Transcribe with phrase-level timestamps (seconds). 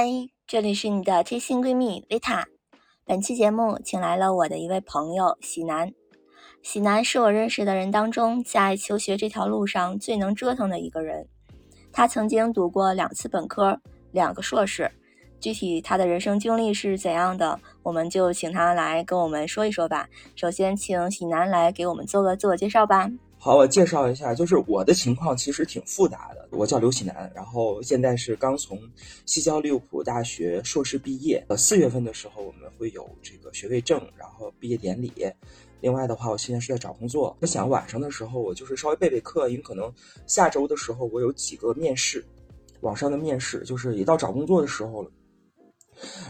[0.00, 0.06] 嗨，
[0.46, 2.46] 这里是你的贴心闺蜜维塔。
[3.04, 5.92] 本期节目请来了我的一位朋友喜南。
[6.62, 11.26] 喜南是我认识的人当中，在求学这条路上最能折腾的一个人。
[11.92, 13.80] 他曾经读过两次本科，
[14.12, 14.88] 两个硕士。
[15.40, 20.08] 具体他的人生经历是怎样的，我们就请他来跟我们说一说吧。
[20.36, 23.10] 首先，请喜南来给我们做个自我介绍吧。
[23.40, 26.48] 好，我介绍一下，就是我的情况其实挺复杂的。
[26.50, 28.76] 我叫刘喜南，然后现在是刚从
[29.26, 31.42] 西交利物浦大学硕士毕业。
[31.48, 35.12] 呃，四月份的时候我们会有这个学位证，然后毕业典礼。
[35.80, 37.34] 另外的话，我现在是在找工作。
[37.40, 39.90] 我想晚上的时候我就是稍微备备课，因为可能
[40.26, 42.24] 下周的时候我有几个面试，
[42.80, 45.10] 网上的面试，就是也到找工作的时候了。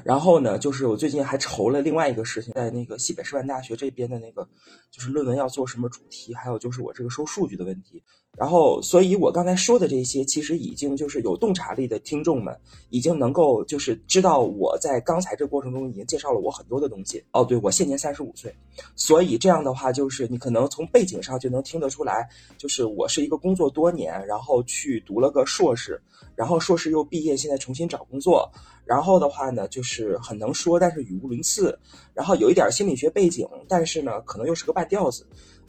[0.04, 4.48] 然后呢，就是我最近还愁了另外一个事情，在那个西北师范大学这边的那个，
[4.90, 8.02] 就是论文要做什么主题，还有就是我这个收数据的问题。
[8.36, 12.56] 然后，所以我刚才说的这些，其实已经就是有洞察力的听众们，
[12.88, 17.24] 已经能够就是知道我在刚才这过程中已经介绍了我很多的东西。
[17.32, 18.54] 哦，对，我现年三十五岁，
[18.94, 26.00] 所以这样的话，就是你可能从背景上就能听得出来，就是我是一个工作多年，然后去读了个硕士，
[26.36, 28.48] 然后硕士又毕业，现在重新找工作，
[28.88, 31.78] 然后的话呢，就是很能说，但是语无伦次，
[32.14, 35.26] 然后有一点心理学背景，但是呢，可能又是个半吊子，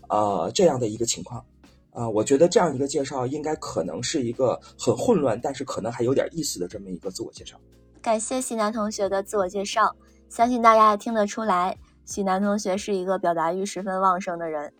[0.07, 1.45] 呃，这样的一个情况。
[1.91, 7.59] 啊，我觉得这样一个介绍应该可能是一个很混乱，但是可能还有点意思的这么一个自我介绍。
[8.01, 9.93] 感谢喜南同学的自我介绍，
[10.29, 14.71] 相信大家也听得出来，喜南同学是一个表达欲十分旺盛的人。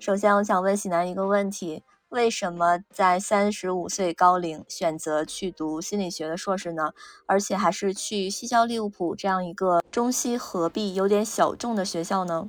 [0.00, 6.92] 首先，我想问喜南一个问题：为什么在三十五岁高龄选择去读心理学的硕士呢？
[7.26, 12.48] 而且还是去西交利物浦这样一个中西合璧、有点小众的学校呢？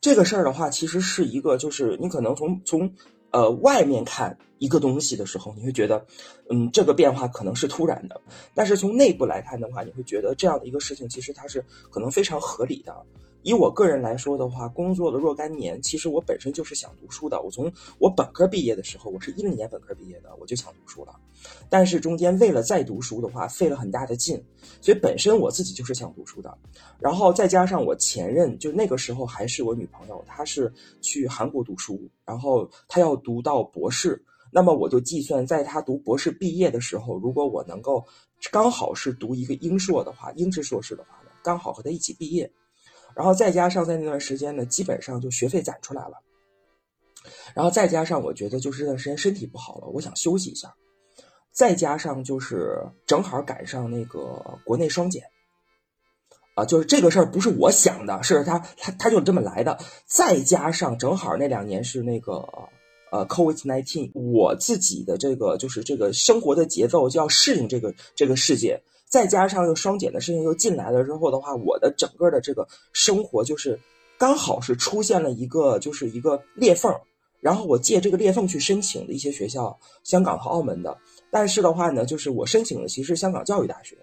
[0.00, 2.92] 这个事儿的话，其实是一个，就是你可能从从。
[3.30, 6.06] 呃，外面看一个东西的时候，你会觉得，
[6.50, 8.14] 嗯，这个变化可能是突然的；
[8.54, 12.94] 但是从内部来看的话，你会觉得这样的一个事情其实它是可能非常合理的。
[13.44, 17.40] 以我个人来说的话，工作了若干年，其实我本身就是想读书的。
[17.42, 21.14] 我从我本科毕业的时候，我是一零年本科毕业的，我就想读书了。
[21.68, 24.42] 但是中间为了再读书的话，费了很大的劲，
[24.80, 26.56] 所以本身我自己就是想读书的。
[26.98, 30.72] 然后再加上我前任，就那个时候还是我女朋友，她是
[31.02, 34.24] 去韩国读书，然后她要读到博士。
[34.50, 38.02] 那么我就计算，在她读博士毕业的时候，如果我能够
[38.50, 42.50] 刚好是读一个英硕的话，英制硕士的话呢，刚好和她一起毕业。
[43.14, 46.20] 然后再加上在那段时间呢，基本上就学费攒出来了。
[47.54, 50.74] 然后再加上我觉得就是这段时间身体不好了，我想休息一下。
[51.52, 55.22] 再加上就是正好赶上那个国内双减，
[56.54, 59.78] 啊，就是这个事儿不是我想的，是他他他就这么来的。
[60.04, 62.44] 再加上正好那两年是那个
[63.12, 68.82] 呃 COVID nineteen，我自己的这个就是这个生活的节奏就要适应这个这个世界。
[69.08, 73.78] 再加上又双减的事情又进来了之后的话，我的整个的这个生活就是
[74.18, 76.92] 刚好是出现了一个就是一个裂缝，
[77.40, 80.96] 然后我借这个裂缝去申请的一些学校，香港和澳门的。
[81.30, 83.96] 但是的话呢，就是我申请的其实香港教育大学，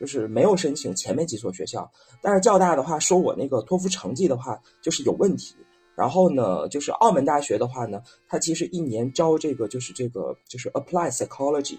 [0.00, 1.88] 就是没有申请前面几所学校。
[2.20, 5.54] 但是教大的话说我那个托福成绩的话就是有问题。
[5.94, 11.78] 然后呢，就是澳门大学的话呢，它其实一年招这个就是这个就是 apply psychology。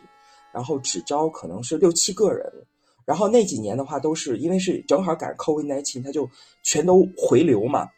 [0.53, 2.49] 然后只招可能是六七个人，
[3.05, 6.29] 然后那几年的话都是因为是正好赶 COVID nineteen，他就
[6.61, 7.89] 全都回流嘛。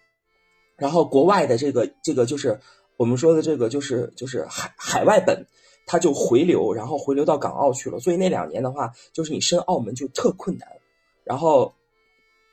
[0.77, 2.59] 然后国外的这个这个就是
[2.97, 5.45] 我们说的这个就是就是海海外本，
[5.85, 7.99] 他就回流，然后回流到港澳去了。
[7.99, 10.67] 所以那两年的话，就是你申澳门就特困难。
[11.23, 11.73] 然后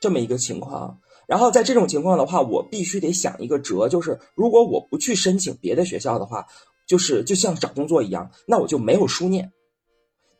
[0.00, 6.46] 这么一个情况，然后在这种情况的话，我必须得想一个辙，就是如果我不去申请别的学校的话，
[6.86, 9.52] 就是就像找工作一样，那我就没有书念。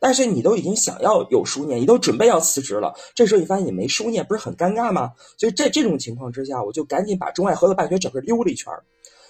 [0.03, 5.13] 但是你都已经想要有书念，你都准备要辞职了，这时候你发现你没书念，不是很尴尬吗？
[5.39, 8.73] 所以在这种情况之下，我就赶紧把中外合作办学整个溜了一圈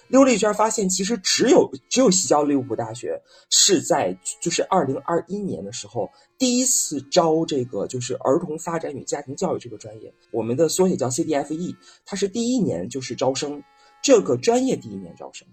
[0.08, 3.20] 溜了一圈发现其实只有只有西交利物浦大学
[3.50, 11.76] 是在就是二零二一年的时候第一次招这个就是儿童发展与家庭教育这个专业，我们的缩写叫 CDFE，
[12.06, 13.62] 它是第一年就是招生
[14.02, 15.47] 这个专业第一年招生，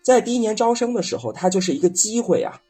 [0.00, 2.60] 在第一年招生的时候，它就是一个机会啊。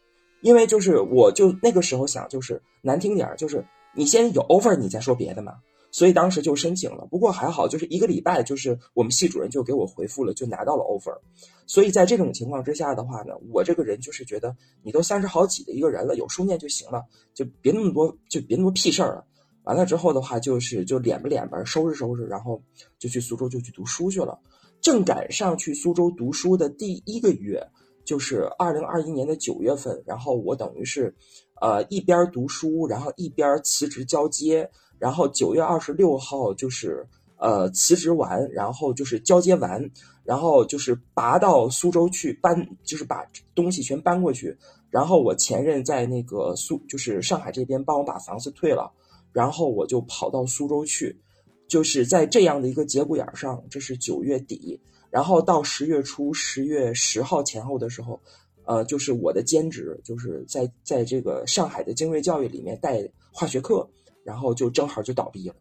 [0.40, 3.64] 因为就是我就那个时候想就是难听点儿就是
[3.94, 5.54] 你先有 offer 你再说别的嘛，
[5.90, 7.06] 所以当时就申请了。
[7.10, 11.18] 不过还好就是一个礼拜就是我们系主任就给我回复了，就拿到了 offer。
[11.66, 19.24] 所以在这种情况之下的话呢，我这个人就是觉得你都三十好几的一个人了，有书念就行了，就别那么多就别那么屁事儿了。
[19.64, 22.62] 完了之后的话就是就脸吧脸吧收拾收拾，然后
[22.98, 24.38] 就去苏州就去读书去了。
[24.80, 27.66] 正赶上去苏州读书的第一个月。
[28.08, 31.14] 就是二零二一年的九月份，然后我等于是，
[31.60, 37.06] 呃，一边读书，然后一边辞职交接，然后九月二十六号就是
[37.36, 39.90] 呃辞职完，然后就是交接完，
[40.24, 44.56] 然后就是拔到苏州去搬，就是把东西全搬过去，
[44.88, 48.90] 然后我前任在那个苏就是上海这边帮我把房子退了，
[49.34, 51.20] 然后我就跑到苏州去。
[51.68, 58.20] 就是在这样的一个节骨眼上，这是九月底，然后到十月初，十月十号前后的时候，
[58.64, 63.88] 呃，就是我的兼职，就是在在这个上海的精锐教育里面带化学课，
[64.22, 65.54] 然后就正好就倒闭了，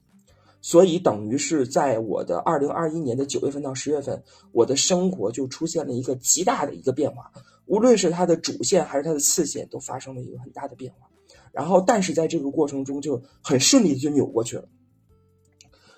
[0.61, 4.21] 所以等于是在我的二零二一年的九月份到十月份，
[4.51, 7.31] 我的生活就出现了一个极大的一个变化，
[7.65, 11.07] 无论是它的主线还是它的次线，都发生了一个很大的变化，
[11.53, 14.67] 然后但是在这个过程中就很顺利的就扭过去了。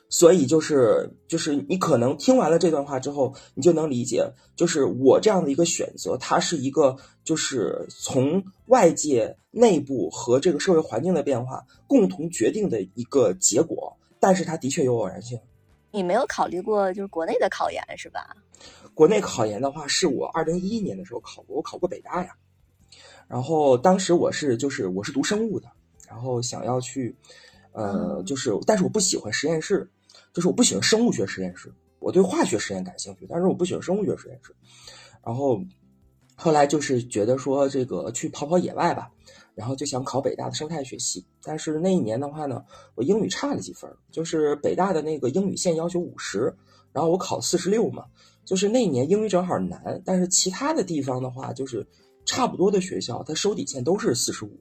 [0.10, 13.96] 所以就是就是你可能听完了这段话之后，你就能理解，就是我这样的一个选择，它是一个就是从外界、内部和这个社会环境的变化共同决定的一个结果。
[14.20, 15.40] 但是它的确有偶然性。
[15.92, 18.36] 你没有考虑过就是国内的考研是吧？
[18.94, 22.36] 国内考研的话，是我二零一一年的时候考过，我考过北大呀。
[23.28, 25.68] 然后当时我是就是我是读生物的，
[26.08, 27.16] 然后想要去，
[27.74, 29.88] 呃，就是但是我不喜欢实验室。
[30.34, 34.56] 就是我不喜欢生物学实验室，我对化学实验感兴趣，但是我不喜欢生物学实验室。
[35.24, 35.60] 然后
[36.36, 39.12] 后来就是觉得说这个去跑跑野外吧，
[39.56, 41.26] 然后就想考北大的生态学系。
[41.44, 42.64] 但是那一年的话呢，
[42.96, 46.56] 我英语差了几分，就是北大的那个英语线要求五十，
[46.94, 48.06] 然后我考四十六嘛，
[48.46, 50.02] 就是那一年英语正好难。
[50.06, 51.86] 但是其他的地方的话，就是
[52.26, 54.52] 差不多的学校，它收底线都是四十五，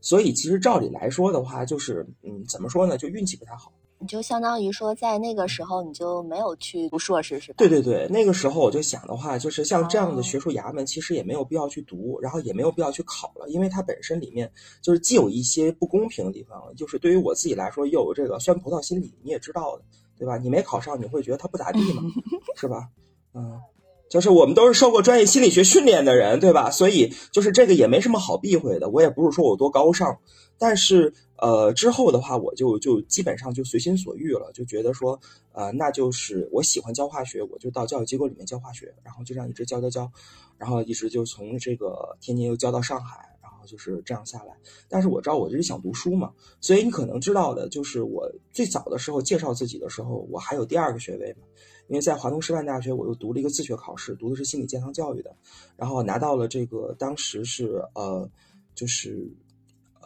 [0.00, 3.72] 所以其实照理来说的话，就是嗯，怎么说呢，就运气不太好。
[4.00, 7.56] 你就相当于说，在那个时候你就没有去读硕士，是吧？
[7.58, 14.50] 对对对，那个时候我就想的话，就是像这样的学术衙门，其实也没有必要去读，然后也没有必要去考了，因为它本身里面
[14.80, 19.84] 就是既有一些不公平的地方，就是对于我自己来说，又有这个酸葡萄心理，你也知道的，
[20.18, 20.38] 对吧？
[20.38, 22.02] 你没考上，你会觉得它不咋地嘛，
[22.56, 22.88] 是吧？
[23.34, 23.60] 嗯。
[24.08, 26.72] 就是我们都是受过专业心理学训练的人，对吧？
[26.72, 28.88] 所以就是这个也没什么好避讳的。
[28.88, 30.18] 我也不是说我多高尚，
[30.58, 35.18] 但是呃，之后的话我就就基本上就随心所欲了，就觉得说
[35.52, 40.12] 呃，那就是我喜欢教化学，我就到教育机构里面教化学，然后就这样一直教教教，
[40.58, 44.54] 然后一直就从这个天津又教到上海，然后就是这样下来。
[44.88, 51.46] 但是我知道我就是想读书嘛，所以你可能知道的就是我最早的时候介绍自己的时候，我还有第二个学位嘛。
[51.88, 55.34] 因为在华东师范大学，我又读了一个自学考试，读的是心理健康教育的，
[55.76, 58.30] 然后拿到了这个当时是呃，
[58.76, 59.28] 就是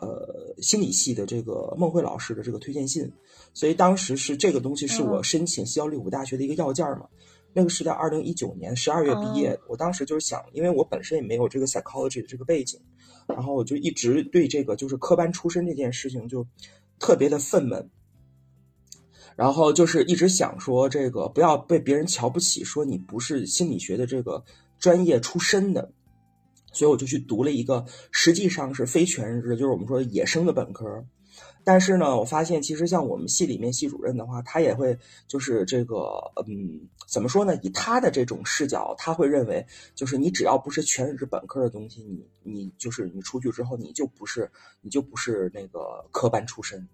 [0.01, 3.13] 呃心理系的这个孟慧老师的这个推荐信，
[3.53, 7.07] 所以当时是这个东西是我申请西交利武大学的一个要件嘛。
[7.57, 12.81] 那个是在二零一九年十二月毕业，我当时就是想，因为我本身也没有这个 psychology 的这个背景，
[13.29, 16.45] 然后我就一直对这个就是科班出身这件事情就
[16.99, 17.87] 特别的愤懑。
[19.37, 24.45] 然后就是一直想说这个不要被别人瞧不起，说你不是心理学的这个
[24.81, 25.93] 专业出身的，
[26.75, 31.07] 所以我就去读了一个实际上是非全日制，就是我们说野生的本科。
[31.67, 37.57] 但是呢，我发现其实像我们系里面系主任的话，他也会就是这个嗯，怎么说呢？
[37.63, 44.51] 以他的这种视角，他会认为就是你只要不是全日制本科的东西，你你就是你出去之后你就不是
[44.83, 46.87] 你就不是那个科班出身。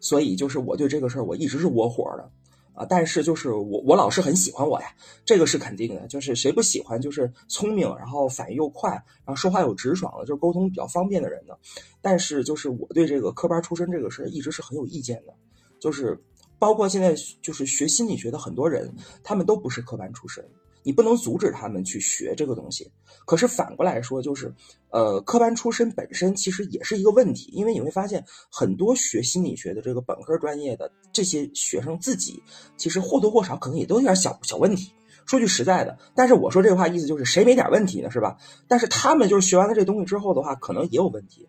[0.00, 2.30] 所以就是我对这个事儿我一直是窝火的，
[2.78, 4.86] 啊，但是就是我我老师很喜欢我呀，
[5.24, 11.54] 这个是肯定的，就是谁不喜欢就是聪明，然后反应又快，然后说话又直爽的，就是沟通比较方便的人呢。
[12.00, 15.34] 但是就是我对这个科班出身这个事儿一直是很有意见的，
[15.80, 16.16] 就是
[16.56, 18.94] 包括现在就是学心理学的很多人，
[19.24, 20.44] 他们都不是科班出身。
[20.88, 22.90] 你不能阻止他们去学这个东西，
[23.26, 24.50] 可是反过来说，就是，
[24.88, 32.42] 呃，科班出身本身其实也是一个问题，因为你会发现很多学心理学的这个本科专业的这些学生自己，
[32.78, 34.90] 其实或多或少可能也都有点小小问题。
[35.26, 38.38] 说句实在的，但是我说这话意思就是谁没点问题呢，是吧？
[38.66, 41.46] 但是他们就是学完了这东西之后的话，可能也有问题。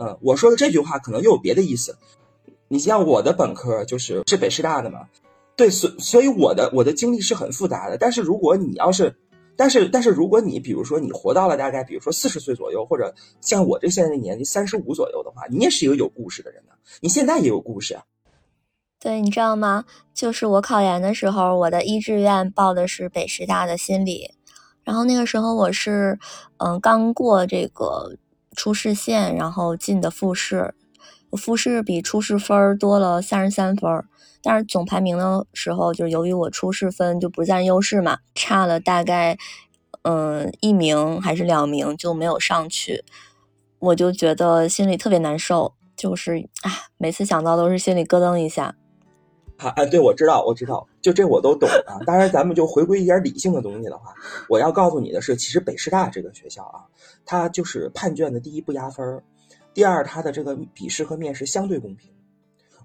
[0.00, 1.96] 嗯，我说的这句话可能又有别的意思。
[2.66, 5.06] 你像我的本科就是是北师大的嘛。
[5.56, 7.98] 对，所所以我的我的经历是很复杂的。
[7.98, 9.14] 但是如果你要是，
[9.56, 16.72] 但是但是如果你比如说你活到了大概比如说四十岁左右，或者像我这现在的年纪三十五左右的话，你也是一个有故事的人呢。
[17.00, 18.02] 你现在也有故事啊。
[18.98, 19.84] 对，你知道吗？
[20.14, 24.30] 就是我考研的时候，我的一志愿报的是北师大的心理，
[24.82, 26.18] 然后那个时候我是
[26.58, 28.14] 嗯刚过这个
[28.56, 30.74] 初试线，然后进的复试，
[31.36, 34.04] 复试比初试分多了三十三分。
[34.42, 39.36] 但是总排名的时候，就是由于我初试分就不占优势嘛，差了大概
[40.02, 43.04] 嗯，一名还是两名就没有上去，
[43.78, 48.74] 我就觉得心里特别难受，就是啊，每次想到都是心里咯噔一下。
[49.58, 52.00] 啊，哎，对，我知道，我知道，就这我都懂啊。
[52.06, 54.14] 当然，咱们就回归一点理性的东西的话，
[54.48, 56.88] 我要告诉你的是，其实北师大这个学校啊，
[57.26, 59.22] 它就是判卷的第一不压分
[59.80, 62.10] 第二它的这个笔试和面试相对公平。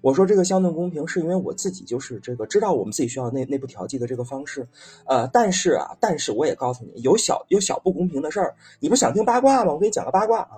[0.00, 4.66] 我说这个相对公平，是因为我自己就是这个知道我们自己学校内内部调剂的这个方式，
[5.04, 8.56] 呃，但是啊，但是我也告诉你，有小有小不公平的事儿。
[8.80, 9.74] 你不想听八卦吗？
[9.74, 10.56] 我给你讲个八卦啊。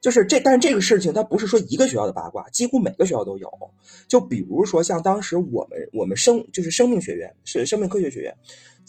[0.00, 3.50] 就是这，但是这个事情它不是说一个学校的八卦，几乎每个学校都有。
[4.06, 8.34] 就比如说像当时我们我们生就是生命学院是生命科学学院，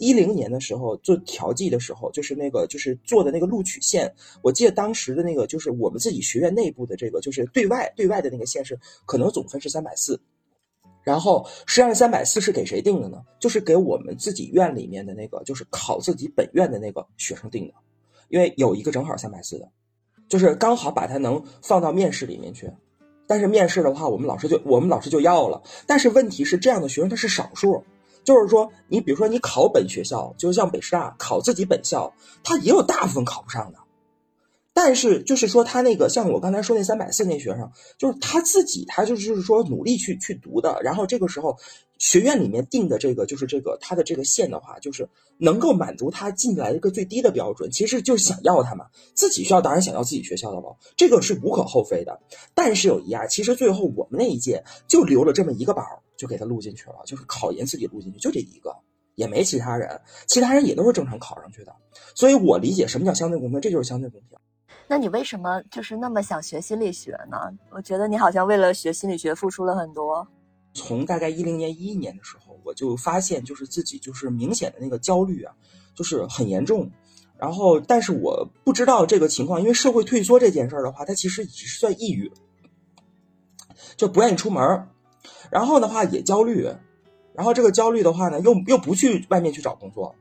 [0.02, 10.20] 一零年的时候做调剂的时候，就是那个就是做的那个录取线，我记得当时的那个就是我们自己学院内部的这个就是对外对外的那个线是可能总分是三百四，
[11.04, 13.22] 然后实际上三百四是给谁定的呢？
[13.40, 17.74] 就是给我们自己院里面的那个就是考自己本院的那个学生定的，
[18.30, 19.70] 因为有一个正好三百四的。
[20.28, 22.72] 就是刚好把它能放到面试里面去，
[23.28, 25.62] 但是面试的话，我们老师就我们老师就要了。
[25.86, 27.84] 但是问题是，这样的学生他是少数。
[28.24, 32.14] 就是说，你比如说你考本学校，就像北师大考自己本校，
[32.44, 33.80] 他也有大部分考不上的。
[34.74, 40.80] 但是就是说，他那个像我刚才说那三百四那学生，就是他自己，他就是说努力去去读的。
[40.82, 41.58] 然后这个时候，
[41.98, 47.70] 学院里面定的这个就是这个他的这个线的话，就是能够满足他进来一个最低的标准。
[47.70, 52.22] 其实就是想要他嘛，自己学校当然想要自己学校的了，这个是无可厚非的。
[52.56, 55.84] 但是有一样，其实最后我们那一届就留了这么一个宝，
[56.22, 58.76] 就给他录进去了，就是考研自己录进去，就这一个，
[59.16, 61.76] 也没其他人，其他人也都是正常考上去的。
[62.14, 64.38] 所以我理解什么叫相对公平，这就是相对公平。
[64.88, 67.52] 那你为什么就是那么想学心理学呢？
[67.72, 70.28] 我觉得你好像为了学心理学付出了很多。
[70.76, 75.56] 从大概一零年、一一年的时候，我就发现就是自己就是明显的那个焦虑啊，
[75.96, 76.92] 就是很严重。
[77.38, 82.32] 然后，但是我不知道这个情况，因为社会退缩这件事儿的话，它其实只是算抑郁，
[83.98, 84.88] 就不愿意出门
[85.52, 86.68] 然后的话也焦虑，
[87.34, 90.16] 然后这个焦虑的话呢，又又不去外面去找工作，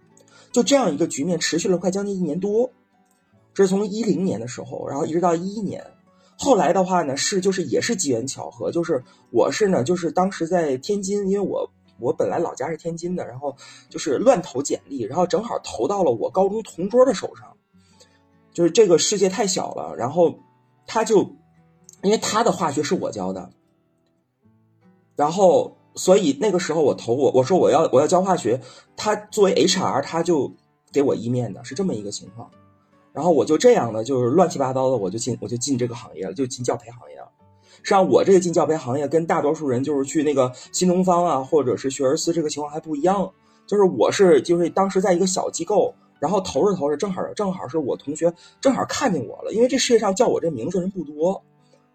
[0.53, 2.71] 就这样一个局面持续了快将近一年多。
[3.55, 5.85] 这是从一零年的时候，然后一直到一一年，
[6.39, 11.69] 后来的话呢，是就是也是机缘巧合，就是我是呢，就是当时在天津，因为我
[11.99, 13.57] 我本来老家是天津的，然后
[13.89, 17.57] 就是乱投简历，然后正好投到了我高中同桌的手上，
[18.53, 20.39] 就是这个世界太小了，然后
[20.87, 21.23] 他就
[22.03, 23.51] 因为他的化学是我教的，
[25.21, 28.59] 然后所以那个时候我投我我说我要我要教化学，
[28.97, 30.51] 他作为 HR 他就
[30.91, 32.51] 给我一面的，是这么一个情况。
[33.13, 37.29] 然后我就这样的，就是乱七八糟的，我就进我就进这个行业了，就进教培行业了。
[37.83, 43.31] 实际上，我这个进教培行业跟大多数人就是去那个新东方啊，或者是学而思这个情况还不一样。
[43.67, 51.43] 就是我是就是当时在一个小机构，然后投着投着，正好正好是我同学正好看见我了，因为这世界上叫我这名字人不多，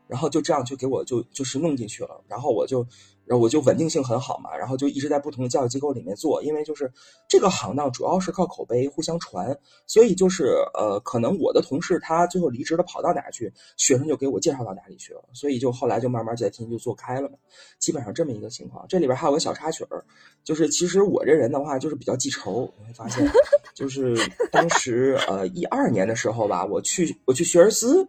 [0.07, 2.85] 然后就这样就给我就就是弄进去了，然后我就。
[3.25, 6.91] 然后我就稳定性很好嘛，然后就一直在不同的教育机构里面做，因为就是
[7.27, 17.37] 这个行当主要是靠口碑互相传，所以就是呃，可能我的同事他最后离职了跑到哪去，学生就给我介绍到哪里去了，所以就后来就慢慢在天津就做开了嘛，
[17.79, 18.85] 基本上这么一个情况。
[18.87, 20.03] 这里边还有个小插曲儿，
[20.43, 23.27] 就是其实我这人的话就是比较记仇，你会发现，
[23.73, 24.15] 就是
[24.51, 28.07] 当时呃一二年的时候吧，我去我去学而思。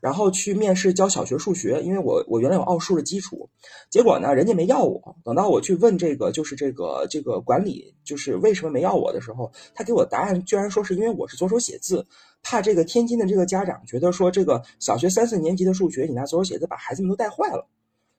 [0.00, 3.48] 然后去面试教小学数学，因为我我原来有奥数的基础，
[3.90, 5.16] 结果呢，人家没要我。
[5.24, 12.06] 等到我去问这个，就是这个这个管理，就是为什么没要我的时候，他给我答案居然说是因为我是左手写字，
[12.42, 17.66] 怕这个天津的这个家长觉得说这个小学三四年级的数学你拿左手写字把孩子们都带坏了，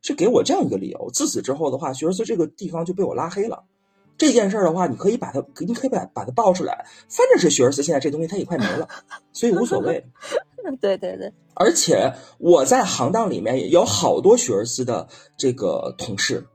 [0.01, 1.09] 是给我这样一个理由。
[1.13, 3.63] 自此之后的话，学而思这个地方就被我拉黑了。
[4.17, 8.85] 这件事儿的话，你可以把它，你可以把把它报出来，反正是学而思现在这东西它也快没了，
[9.31, 10.05] 所以无所谓。
[10.81, 16.45] 对对对，而且我在行当里面有好多学而思的这个同事，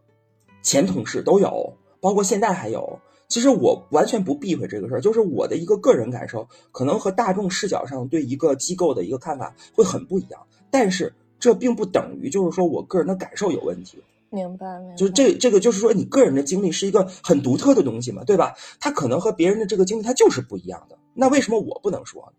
[0.63, 2.99] 前同事都有，包括现在还有。
[3.27, 10.41] 其实我完全不避讳这个事儿，就是我的一个个人感受，可能和大众视角上对一个机构的一个看法会很不一样。
[10.71, 13.99] 但是这并不等于就是说我个人的感受有问题。
[14.31, 14.95] 明白，明白。
[14.95, 18.55] 就是这这个就是说你个人的经历是一个很独特的东西嘛，对吧？
[18.79, 20.99] 他可能和别人的这个经历他就是不一样的。
[21.15, 22.33] 那为什么我不能说呢？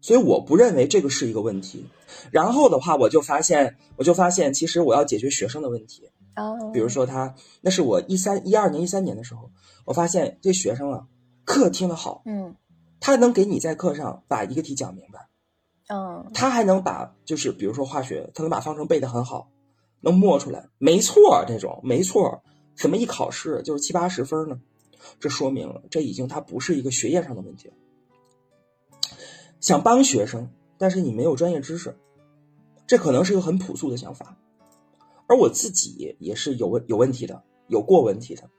[0.00, 1.86] 所以我不认为这个是一个问题。
[2.30, 6.10] 然后的话，我就发现，我就发现，其实我要解决学生的问题。
[6.36, 6.70] 哦。
[6.72, 9.50] 比如说他，那是我一三一二年、一三年的时候，
[9.84, 11.06] 我发现这学生啊，
[11.44, 12.22] 课听得好。
[12.24, 12.54] 嗯。
[13.00, 15.28] 他能给你在课上把一个题讲明白。
[15.88, 16.30] 嗯。
[16.34, 19.50] 他还能把，就是比如说化学，他能把方程背得很好，
[20.00, 22.42] 能默出来，没错，这种没错。
[22.76, 24.58] 怎么一考试就是七八十分呢？
[25.18, 27.74] 这说明了，这已经他不是一个学业上的问题了。
[29.60, 31.96] 想帮学生，但是你没有专业知识，
[32.86, 34.36] 这可能是一个很朴素的想法。
[35.26, 38.50] 而我自己也是有问有问题的，有过问题的。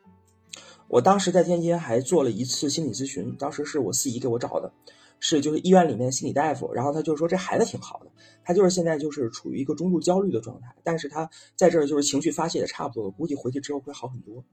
[0.87, 4.71] 我当时在天津还做了一次心理咨询，当时是我四姨给我找的，
[5.19, 8.11] 是就是医院里面的心理大夫，然后他就说这孩子挺好的，
[8.43, 14.43] 他就是现在就是处于一个中度焦虑的状态，但是他在这儿就是情绪发泄的差不多了，估计回去之后会好很多。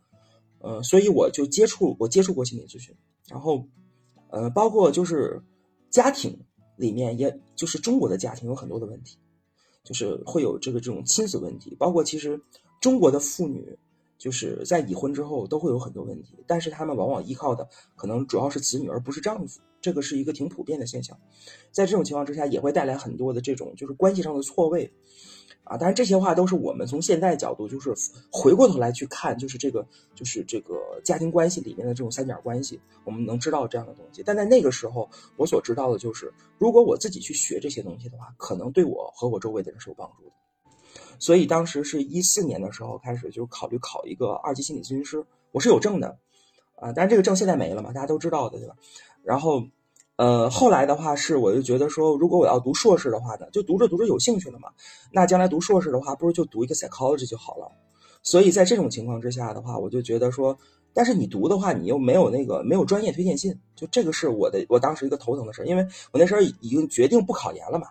[0.60, 2.96] 呃，所以我就接触我接触过心理咨询，
[3.28, 3.64] 然后
[4.30, 5.42] 呃，包括就是
[5.90, 6.38] 家庭
[6.76, 9.18] 里面，也就是中国的家庭有很多的问题，
[9.84, 12.40] 就是会有这个这种亲子问题，包括其实
[12.80, 13.78] 中国的妇女
[14.18, 21.18] 就是在已婚之后都会有很多问题，但是他们往往依靠的可能主要是子女而不是丈夫，这个是一个挺普遍的现象，
[21.72, 24.92] 在这种情况之下也会带来很多的这种就是关系上的错位。
[25.68, 27.94] 啊，当然这些话都是我们从现在角度，就是
[28.32, 34.22] 回过头来去看，就是这个，就是这个家庭关系里面的这种三角关系，我们能知道这样的东西。
[34.24, 35.06] 但在那个时候，
[35.36, 40.32] 我所知道的就是，如果我自己去学这些东西的话，可能对我和我周围的人是有帮助的。
[41.18, 45.22] 所以当时是一四年的时候开始就考虑考一个二级心理咨询师，
[45.52, 46.16] 我是有证的，
[46.76, 48.74] 啊，但是这个证现在没了嘛，大家都知道的，对吧？
[49.22, 49.62] 然后。
[50.18, 54.70] 呃，后来的话是，我就觉得说，如果我要读硕士的话呢，就读着读着有兴趣了嘛，
[55.12, 57.70] 那将来读硕士的话，不如就读一个 psychology 就好了。
[58.24, 60.58] 所以在这种情况之下的话，我就觉得说，
[60.92, 67.86] 但是你读的话，你又没有那个没有专业推荐信，就这个是我的我当时一个头疼的事，因为我那时候已经决定不考研了嘛。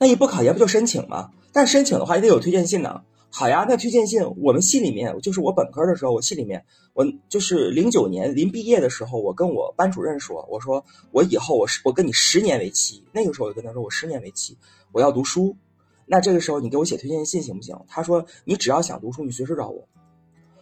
[0.00, 1.30] 那你不考研不就申请吗？
[1.52, 3.02] 但申请的话也得有推荐信呢。
[3.34, 6.62] 好呀，那推荐信我们系里面，就是我本科的时候，我系里面，
[6.92, 14.54] 我就是零九年临毕业的时候，我跟我班主任说，我说我以后我是我跟你十年为期，那个时候我就跟他说我十年为期，
[14.92, 15.56] 我要读书，
[16.04, 17.74] 那这个时候你给我写推荐信行不行？
[17.88, 19.88] 他说你只要想读书，你随时找我。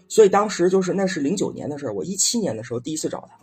[0.07, 3.37] 所以当时就是那是零九年的事儿，我一七年的时候第一次找他，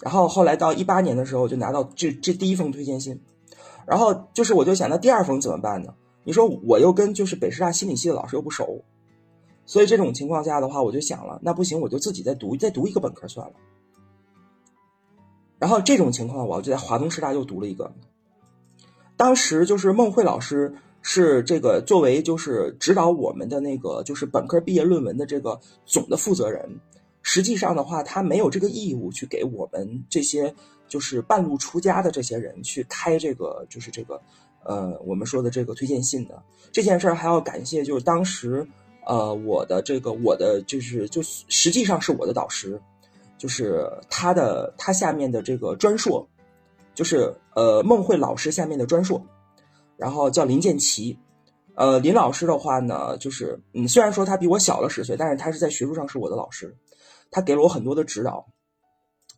[0.00, 3.20] 然后后来到一八年的时候就拿到这这第一封推荐信，
[3.86, 5.94] 然后就是我就想那第二封怎么办呢？
[6.26, 8.82] 你说我又跟就是北师大心理系的老师又不熟，
[9.64, 13.54] 所以这种情况下的话，我就想了，那不行，我就自己再读再读一个本科算了。
[15.60, 17.94] 然后这种情况，我就在华东师大又读了一个。
[19.16, 26.80] 当时就是孟慧老师是这个作为就是指导我们的那个就是本科毕业论文的这个总的负责人，
[27.22, 30.52] 实际上的话，他没有这个义务去给我们这些
[30.88, 34.20] 就是半路出家的这些人去开这个就是这个。
[34.68, 38.66] 呃，我们说的这个推荐信的这件事儿，还要感谢，就是当时，
[39.06, 42.80] 呃，我的这个我的就是就实际上是我的导师，
[43.38, 46.26] 就是他的他下面的这个专硕，
[46.94, 49.24] 就是呃孟慧老师下面的专硕，
[49.96, 51.16] 然后叫林建奇，
[51.76, 56.76] 呃林老师的话呢，就是嗯虽然说他比我小了十岁，但是他是在学术上是我的老师，
[57.30, 58.44] 他给了我很多的指导。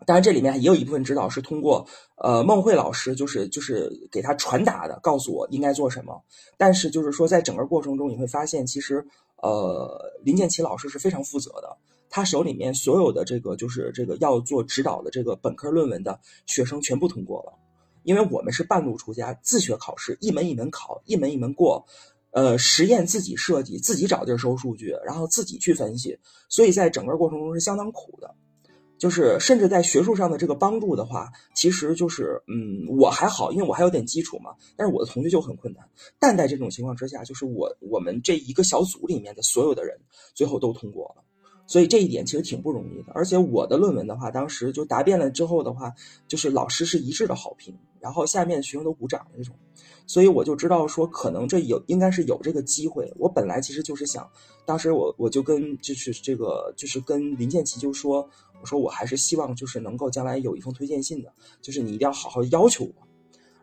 [0.06, 6.22] 当然，这里面也有一部分指导是通过呃孟慧老师，就是就是给他传达的，告诉我应该做什么。
[6.56, 9.04] 但是就是说，在整个过程中，你会发现，其实
[9.42, 11.76] 呃林建奇老师是非常负责的，
[12.08, 17.52] 他手里面所有的这个就是这个要做指导的这个本科论文的学生全部通过了，
[18.04, 21.84] 因为我们是半路出家，自学考试，一门一门考，一门一门过，
[22.30, 28.34] 呃实验自己设计，自己找地儿收数据，然后自己去分析，所以在整个过程中是相当苦的。
[28.98, 34.50] 就是甚至在学术上的这个帮助的话，其实就是嗯，我还好，因为我还有点基础嘛。
[34.76, 35.88] 但是我的同学就很困难。
[36.18, 39.96] 但在这种情况之下，就是我我们这一个小组里面的所有的人
[40.34, 41.22] 最后都通过了，
[41.66, 43.12] 所以这一点其实挺不容易的。
[43.14, 45.92] 而且我的论文的话，当时就答辩了之后的话，
[46.26, 49.54] 就是老师是一致的好评，然后下面学生都鼓掌那种。
[50.06, 53.12] 所以我就知道说，可能这有应该是有这个机会。
[53.18, 54.26] 我本来其实就是想，
[54.64, 58.26] 当时我我就跟就是这个就是跟林建奇就说，
[58.60, 62.92] 我说我还是希望就是能够将来有一封推荐信的，就是你一定要好好要求我。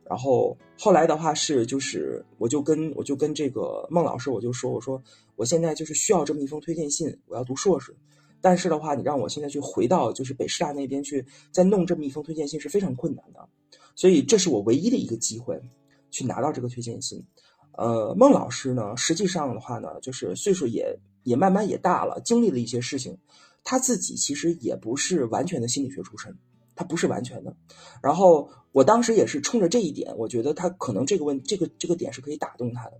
[0.03, 5.01] 然后后来的话是就是我就跟我就跟这个孟老师我就说我说
[5.36, 7.95] 我现在就是需要这么一封推荐信，我要读硕士，
[8.41, 13.47] 但是的话你让我现在去回到就是北师大那边去再弄这么一封推荐信是非常困难的，
[13.95, 15.62] 所以这是我唯一的一个机会。
[16.12, 17.21] 去拿到这个推荐信，
[17.73, 23.17] 呃，孟老师呢，实际上的话呢，就是岁数也也慢慢也大了，经历了一些事情，
[23.65, 26.38] 他自己其实也不是完全的心理学出身，
[26.75, 27.54] 他不是完全的。
[28.01, 32.93] 然后我当时也是冲着这一点，我觉得他可能这个问这个这个点是可以打动他的。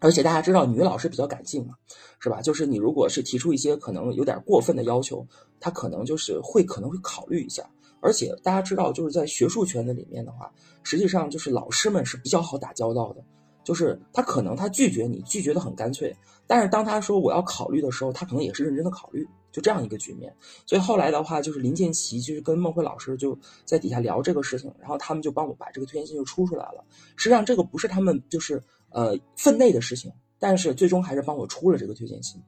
[0.00, 1.74] 而且大家知道，女老师比较感性嘛，
[2.18, 2.42] 是吧？
[2.42, 5.24] 就是你如果是提出一些可能有点过分的要求，
[5.60, 7.62] 他可能就是会可能会考虑一下。
[8.00, 13.22] 而且大家知道，就是在学术圈子里面的话，实际上就是老师们是比较好打交道的。
[13.62, 16.12] 就是他可能他拒绝你，拒绝的很干脆，
[16.48, 19.24] 但是当他说我要考虑的时候，他可能也是认真的考虑。
[19.52, 20.34] 就这样一个局面。
[20.66, 26.84] 所以后来的话，就是林建奇就是跟孟辉老师就在底下聊这个事情，然后他们就帮我把这个推荐信就出出来了。
[27.14, 28.60] 实际上这个不是他们就是
[28.90, 30.10] 呃分内的事情，
[30.40, 32.42] 但是最终还是帮我出了这个推荐信。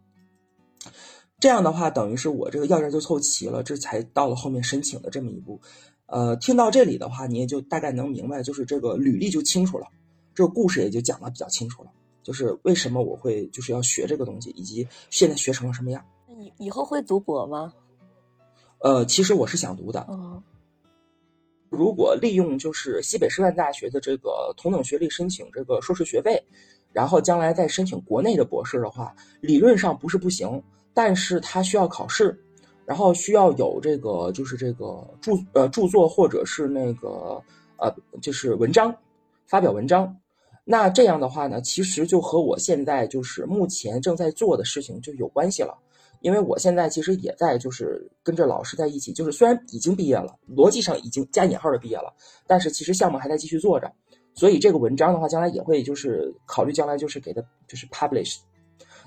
[1.40, 5.60] 这样的话，等于是我这个要件就凑齐了，这才到了后面申请的这么一步。
[6.06, 9.86] 呃，听到这里的话，你也就大概能明白，就是这个履历就清楚了，
[10.34, 11.90] 这个故事也就讲的比较清楚了，
[12.22, 16.04] 就是为什么我会就是要学这个东西，以及现在学成了什么样。
[16.36, 17.72] 那你以后会读博吗？
[18.78, 20.04] 呃，其实我是想读的。
[20.10, 20.42] 嗯，
[21.70, 26.42] 如果利用就是西北师范大学的这个同等学历申请这个硕士学位，
[26.92, 30.60] 然后将来再申请国内的博士的话，理论上不是不行，
[30.92, 32.36] 但是它需要考试。
[32.84, 37.40] 然后需要有这个，就是这个著呃著作或者是那个
[37.78, 38.94] 呃就是文章，
[39.46, 40.14] 发表文章。
[40.64, 45.78] 那这样的话呢，其实就和我现在就是目前正在做的事情就有关系了。
[46.24, 52.12] 因为我现在其实也在就是跟着老师在一起，就是虽然已经毕业了，逻辑上已经加引号的毕业了，
[52.46, 53.92] 但是其实项目还在继续做着。
[54.34, 58.38] 所以这个文章的话，将来也会就是考虑将来就是给它就是 publish。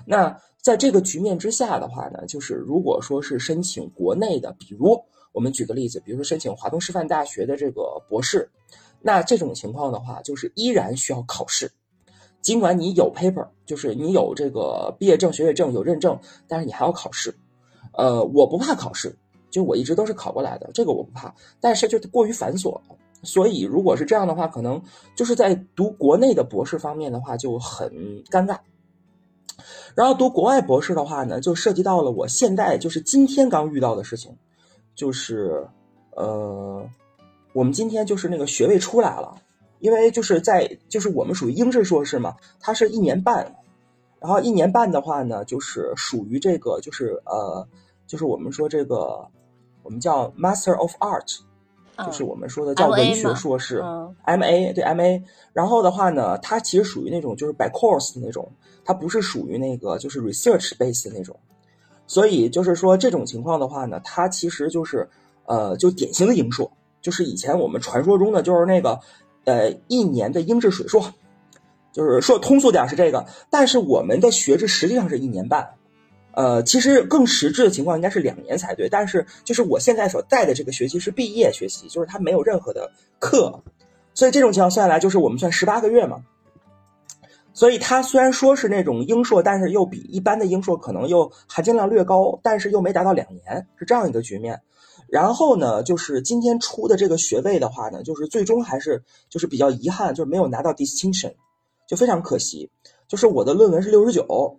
[0.06, 0.34] 那。
[0.60, 5.00] 在这个局面之下的话呢，就是如果说是申请国内的，比如
[5.32, 8.46] 我们举个例子，比如说申请华东师范大学的这个博士，
[9.00, 11.70] 那这种情况的话，就是依然需要考试。
[12.40, 17.34] 尽管你有 paper，就是你有这个毕业证、学位证有认证，但是你还要考试。
[17.92, 19.14] 呃，我不怕考试，
[19.50, 21.34] 就我一直都是考过来的，这个我不怕。
[21.60, 22.80] 但是就过于繁琐，
[23.22, 24.80] 所以如果是这样的话，可能
[25.16, 27.90] 就是在读国内的博士方面的话就很
[28.30, 28.56] 尴尬。
[29.96, 34.32] 然后读国外博士的话呢，就涉及到了我现在就是今天刚遇到的事情，
[34.94, 35.66] 就是，
[36.14, 36.88] 呃，
[37.52, 39.34] 我们今天就是那个学位出来了，
[39.80, 43.56] 因为就是在就是我们属于英制硕士嘛，它是一年半，
[44.20, 47.66] 然后一年半的话呢，就是属于这个就是呃，
[48.06, 49.26] 就是我们说这个
[49.82, 51.38] 我们叫 Master of Art。
[52.06, 53.82] 就是我们说的叫文学硕士
[54.22, 55.20] ，M A 对 M A，
[55.52, 58.48] 然后的话呢，它其实属于那种就是 by course 的那种，
[58.84, 61.36] 它不是属于那个就是 research base 的那种，
[62.06, 65.08] 所以就是说这种情况的话呢，它其实就是
[65.46, 68.96] 呃就典型的英硕，就是以前我们传说中的就是那个
[69.48, 71.14] 呃一年的英制水硕，
[71.90, 75.70] 就是说通俗点是这个，但是我们的学制实际上是一年半。
[76.32, 83.62] 呃，其实更实质的情况应该是两年才对，但是就是我现在所带的这个学期是毕业学习，就是它没有任何的课，
[84.14, 86.18] 所以这种情况算下来就是我们算十八个月嘛。
[87.52, 94.60] 所以它虽然说是那种英硕，但是又比一般的英硕可能又含金量略高，但是又没达到两年，是这样一个局面。
[95.08, 101.34] 然后呢，就是今天出的这个学位的话呢，就是最终还是就是比较遗憾，就是没有拿到 distinction，
[101.86, 102.70] 就非常可惜。
[103.06, 104.58] 就是我的论文是六十九。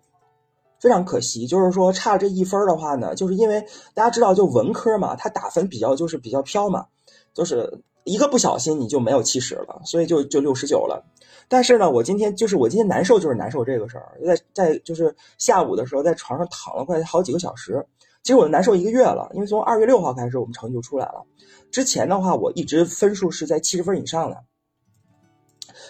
[0.82, 3.60] 非常可惜，就是说差这一分的话呢，就是因为
[3.94, 6.86] 大家知道，就文科嘛，它打分比较就是比较飘嘛，
[7.34, 11.06] 就是一个不小心你就没有七十了，所以就就六十九了。
[11.50, 17.86] 但是呢，我今天就是我今天难受，就是难受这个事儿，在在就是下午的时候在床上躺了快好几个小时，
[18.22, 21.26] 其实我难受一个月了，因为从二月六号开始我们成绩就出来了，
[21.72, 24.44] 之前的话我一直分数是在七十分以上的，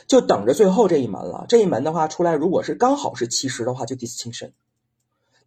[0.07, 1.45] 就等着最后这一门了。
[1.49, 4.51] 这一门的话出来，如果是刚好是七十的话，就 distinction。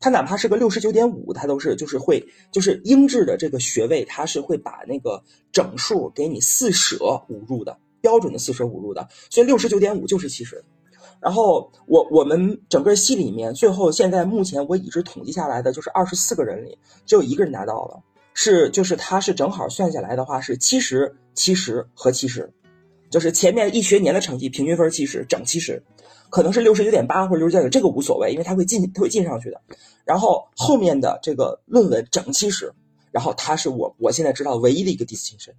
[0.01, 10.65] 他哪怕是个六十九点五，他都是就是会就是英制的这个学位，他是会把那个整数给你四舍五入的标准的四舍五入的，所以六十九点五就是七十。
[11.23, 18.03] 然后我我们整个系里面，最后现在目前我已知统计下来的就是二十四个人里，只有一个人拿到了，
[18.35, 22.53] 是就是他是正好算下来的话是七十七十和七十，
[23.09, 25.83] 就是前面一学年的成绩平均分七十整七十。
[26.29, 29.61] 可能是六十九点八或者六十九点，这个无所谓，因为他会进，他会进上去的。
[30.03, 32.73] 然后后面的这个论文整七十，
[33.11, 35.53] 然后他是我我现在知道唯一的一个 distinction，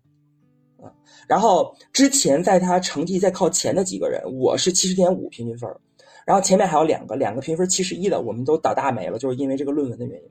[1.27, 5.69] 然后之前在他成绩在靠前的几个人，我是七十点五平均分，
[6.25, 10.29] 然后前面还有两个，两个评分七十一的，我们都倒大霉了，就是因为这个论文的原因。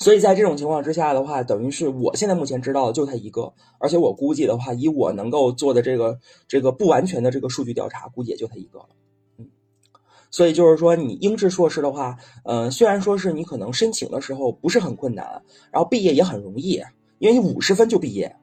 [0.00, 8.86] 所以在这种情况之下的话，等于是我现在目前知道的就他一个，而且我估计的话，以我能够做的这个这个不完全的这个数据调查，估计也就他一个了。
[9.38, 9.50] 嗯，
[10.30, 16.80] 所以就是说，你英制硕士的话，呃，虽然说是你可能申请的时候不是很困难，然后毕业也很容易，
[17.18, 18.36] 因为你五十分就毕业，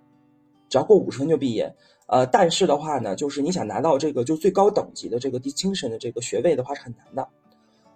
[0.70, 1.76] 只要过五十分就毕业。
[2.08, 7.28] 呃，但是的话呢，就是你想拿到这个就最高等级的这个 distinction 的这个学位的话是很难的。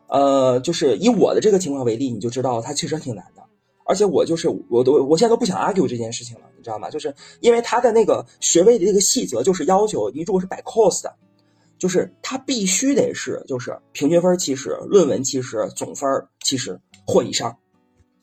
[0.08, 3.44] 呃，就是以我的这个情况为例，你就知道它确实挺难的。
[3.86, 6.90] 而且我就是我都我现在都不想 argue 这件事情了，你知道吗？
[6.92, 11.16] 就是因为他的那个学位的这个细则，就是要求你如果是摆 course 的，
[11.80, 16.08] 就是他必须得是就是平均分七十，论文七十，总分
[16.44, 17.58] 七十或以上，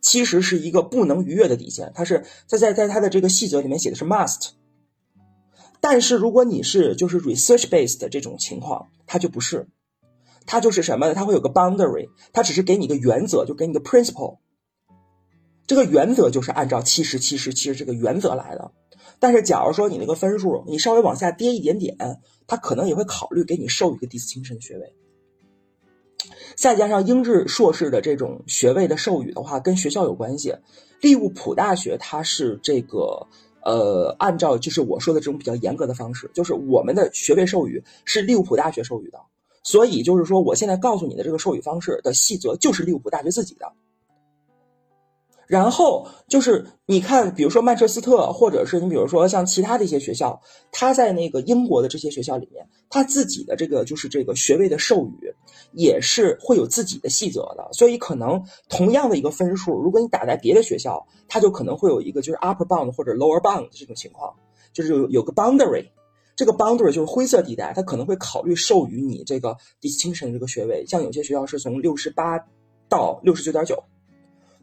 [0.00, 4.50] 其实是一个不能逾越的底线，它是在在在它的这个细则里面写的是 must。
[5.80, 9.68] 但是如果你是就是 research based 的这种情况，它就不是，
[10.46, 11.14] 它就是什么呢？
[11.14, 14.38] 它会有个 boundary，它只是给你一个原则，就给你个 principle。
[15.66, 18.72] 这个原则就是按照七十七十七十这个原则来的。
[19.18, 21.96] 但是假如说你那个分数你稍微往下跌一点点，
[22.46, 24.94] 它可能也会考虑给你授予一个 distinction 学位。
[26.54, 30.54] 再加上英制硕士的这种学位的授予的话，跟学校有关系。
[31.00, 33.26] 利物浦大学它是这个
[33.62, 39.18] 呃，按照就是我说的这种比较严格的方式，就是我们的学位授予是利物浦大学授予的，
[39.62, 43.70] 所以就是说我现在告诉你的这个授予方式的细则就是利物浦大学自己的。
[45.46, 50.40] 然后就是你看，比如说曼彻斯特，或者是你比如说像其他的一些学校，
[50.72, 55.32] 他在那个英国的这些学校里面，他自己的这个就是这个学位的授予，
[55.72, 57.68] 也是会有自己的细则的。
[57.72, 64.35] 所以可能同样的一个分数，如果你打在别的学校，它就可能会有一个就是 upper bound 或者 lower bound 这种情况，
[64.72, 65.87] 就是有有个 boundary，
[66.35, 70.85] 这个 boundary 就是灰色地带，它可能会考虑授予你这个 distinction 这个学位。
[70.87, 72.37] 像有些学校是从六十八
[72.88, 73.80] 到六十九点九。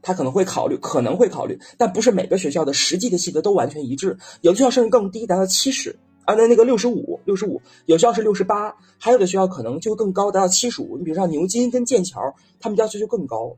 [0.03, 4.15] 他可能会考虑，可能会考虑，但不是每个学校的实际的细则都完全一致。
[4.41, 10.97] 有的学校甚至更低，达到七十啊，那那个六十五，六十五，有学校是六十八，还有的学校可能就更高，达到七十五。
[10.97, 13.55] 你比如像牛津跟剑桥，他们要求就更高。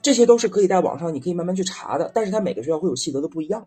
[0.00, 3.66] 这些都是可以在网上你可以慢慢去查的，但是它每个学校会有细则的不一样。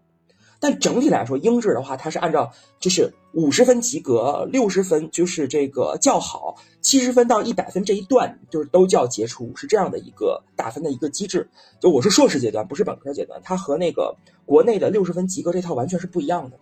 [0.61, 11.49] 但整体来说，英制的话，它是按照就是五十分及格，六十分就是这个较好，七十分到一百分这一段就是都叫杰出，是这样的一个打分的一个机制。
[11.79, 16.59] 就我是硕士阶段，不是本科阶段，它和那个国内的六十分及格这套完全是不一样的。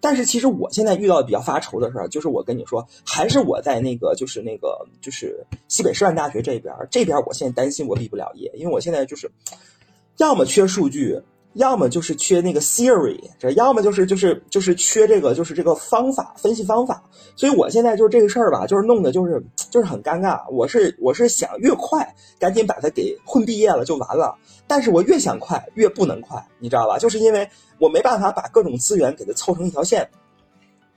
[0.00, 9.30] 但是其实我现在遇到的比较发愁的事儿，就是我跟你说，还是我在那个就是那个就是西北师范大学这边，这边我现在担心我毕不了业，因为我现在就是
[10.16, 11.20] 要么缺数据。
[11.56, 17.02] 要么就是缺那个 theory，这要么就是就是就是缺这个就是这个方法分析方法，
[17.34, 20.42] 所以我现在就是这个事儿吧，就是弄的就是就是很尴尬。
[20.50, 26.98] 我是我是想越快赶紧把它给混毕业了就完了，但是我越想快越不能快，你知道吧？
[26.98, 30.06] 就是因为我没办法把各种资源给它凑成一条线。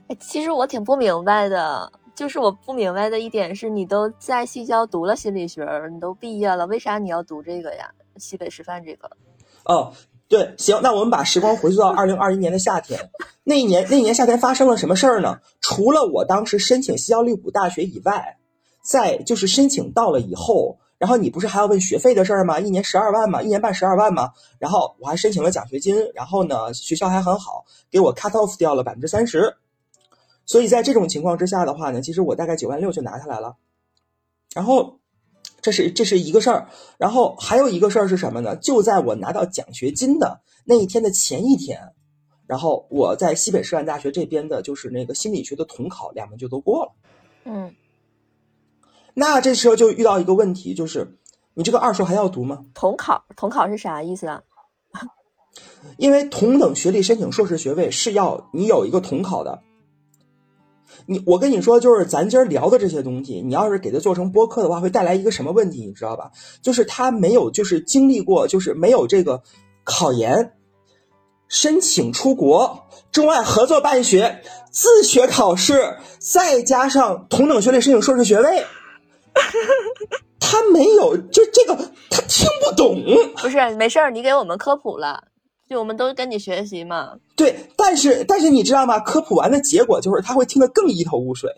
[0.07, 7.89] 哎，其实我挺不明白的，就是我不明白的一点是你都在西交读了心理学，你都毕业了，为啥你要读这个呀？
[8.17, 9.09] 西北师范这个？
[9.63, 9.93] 哦。
[10.29, 13.09] 对，行，那我们把时光回溯到二零二一年的夏天，
[13.43, 15.39] 那一年那一年夏天发生了什么事儿呢？
[15.59, 18.37] 除了我当时申请西交利物浦大学以外，
[18.83, 22.59] 在就是申请到了以后，然后你不是还要问学费的事儿吗？
[22.59, 23.41] 一年十二万吗？
[23.41, 24.29] 一年半十二万吗？
[24.59, 29.55] 然后我还申请了奖学金，然后呢，学校还很好，给我 cut off 掉了百分之三十，
[30.45, 33.55] 所以在这种情况之下的话呢，其实我大概九万六就拿下来了，
[34.53, 34.98] 然后。
[35.61, 36.67] 这是这是一个事儿，
[36.97, 38.55] 然后还有一个事儿是什么呢？
[38.55, 41.79] 就在我拿到奖学金的那一天的前一天，
[42.47, 46.91] 然后我在西北师范大学这边的，就是那个心理学的统考两门就都过了。
[47.45, 47.73] 嗯，
[49.13, 51.17] 那这时候就遇到一个问题，就是
[51.53, 52.65] 你这个二硕还要读吗？
[52.73, 54.41] 统考，统考是啥意思啊？
[55.97, 59.61] 因为同等学历申请硕士学位是要你有一个统考的。
[61.05, 66.31] 你我跟你说，就是咱今儿聊的这些东西，你要是给它做成播客的话，会带来一个什么问题，你知道吧？
[66.61, 69.41] 就是他没有，就是经历过，就是没有这个
[69.83, 70.53] 考研、
[71.47, 78.65] 申请出国、中外合作办学、自学考试，再加上同等学历申请硕士学位，
[80.39, 81.75] 他没有，就这个
[82.09, 83.03] 他听不懂。
[83.37, 85.28] 不是，没事儿，你给我们科普了。
[85.69, 88.99] 就我们都跟你学习嘛，对，但是但是你知道吗？
[88.99, 91.51] 科普完的结果就是他会听得更一头雾水。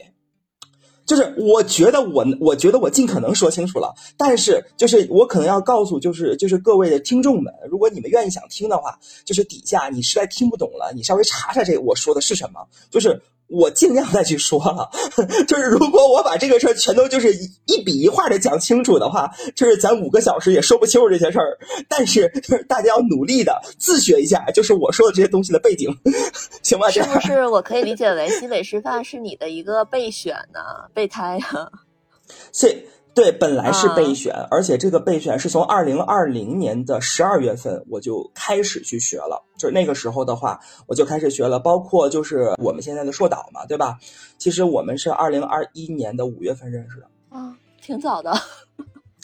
[1.05, 13.21] 就是我觉得我我觉得我尽可能说清楚了，但是就是我可能要告诉就是就是各位的听众们，如果你们愿意想听的话，就是底下你实在听不懂了，你稍微查查这我说的是什么，就是。
[13.51, 14.89] 我尽量再去说了，
[15.47, 17.33] 就是如果我把这个事儿全都就是
[17.65, 21.57] 一笔一画的讲清楚的话，就是咱五个小时也说不清楚这些事儿。
[21.89, 25.93] 但是就是大家要努力的自学一下，就是我说的这些东西的背景，
[26.63, 26.89] 行吗？
[26.89, 30.59] 是不是我 可以理解为西北师范是你的一个备选呢？
[30.93, 31.69] 备胎啊？
[32.53, 32.85] 是。
[33.13, 43.99] 对，本来是备选，而且这个备选是从二零二零年的十二月份我就开始去学了，就是那个时候的话，我就开始学了，包括就是我们现在的硕导嘛，对吧？
[44.37, 48.33] 其实我们是二零二一年的五月份认识的，啊，挺早的。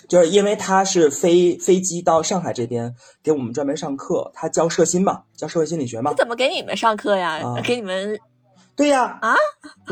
[0.10, 6.14] 就是因为他是飞飞机到上海这边给我们专门上课，他教社心嘛，教社会心理学嘛。
[6.14, 7.42] 怎么给你们上课呀？
[7.64, 8.18] 给你们？
[8.76, 9.18] 对呀。
[9.22, 9.36] 啊？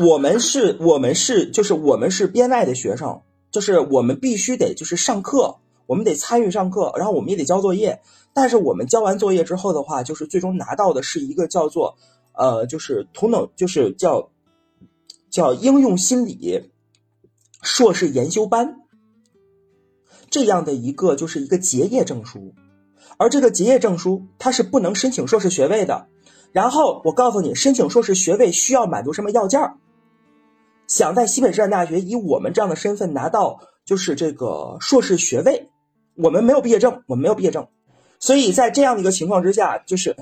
[0.06, 3.20] 我们是，我们是，就是我们是编外的学生。
[3.56, 8.02] 就是我们必须得就是上课，我们得参与上课，然后我们也得交作业。
[8.34, 11.96] 但是我们交完作业之后的话，就是最终拿到的是一个叫做
[12.34, 14.28] 呃，就是同等，就是叫
[15.30, 16.70] 叫应用心理
[17.62, 18.82] 硕士研修班
[20.28, 22.52] 这样的一个就是一个结业证书。
[23.16, 26.08] 而这个结业证书它是不能申请硕士学位的。
[26.52, 29.78] 然后我告诉你，申请硕士学位需要满足什么要件儿？
[30.86, 35.68] 想在西北师范大学以我们这样的身份拿到就是这个硕士学位，
[36.16, 37.68] 我们没有毕业证，我们没有毕业证，
[38.20, 40.16] 所以在这样的一个情况之下，就是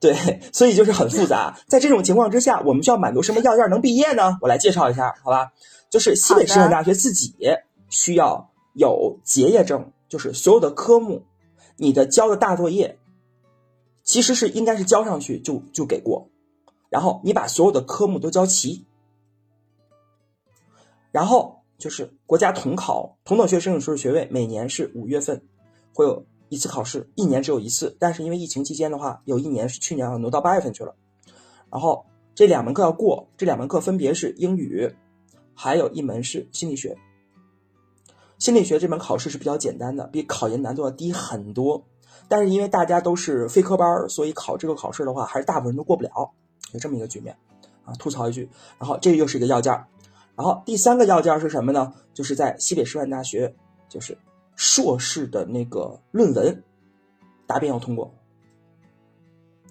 [0.00, 1.58] 对，所以就是很复杂。
[1.68, 4.38] 在这种情况之下，我们需要满足什么要件能毕业呢？
[4.40, 5.52] 我来介绍一下，好吧？
[5.90, 7.34] 就是西北师范大学自己
[7.88, 11.24] 需要有结业证，就是所有的科目，
[11.76, 12.98] 你的交的大作业，
[14.04, 16.28] 其实是应该是交上去就就给过，
[16.88, 18.86] 然后你把所有的科目都交齐。
[21.12, 25.42] 然后就是国家统考，同等学申请硕士学位，每年是五月份
[25.92, 27.96] 会有一次考试，一年只有一次。
[27.98, 30.94] 但是因为疫情期间的话，有一年是去年要挪到八月份去了。
[31.70, 34.94] 然后这两门课要过，这两门课分别是英语，
[35.54, 36.96] 还有一门是心理学。
[38.38, 41.84] 心理学这门考试是比较简单的，比考研难度要低很多。
[42.28, 46.30] 但是因为大家都是非科班，所以考这个考试的话，还是大部分人都过不了，
[46.72, 47.36] 有这么一个局面
[47.84, 47.92] 啊。
[47.94, 49.84] 吐槽一句，然后这又是一个要件。
[50.36, 51.92] 然后第三个要件是什么呢？
[52.14, 53.54] 就是在西北师范大学，
[53.88, 54.16] 就是
[54.56, 56.62] 硕士的那个论文
[57.46, 58.12] 答辩要通过。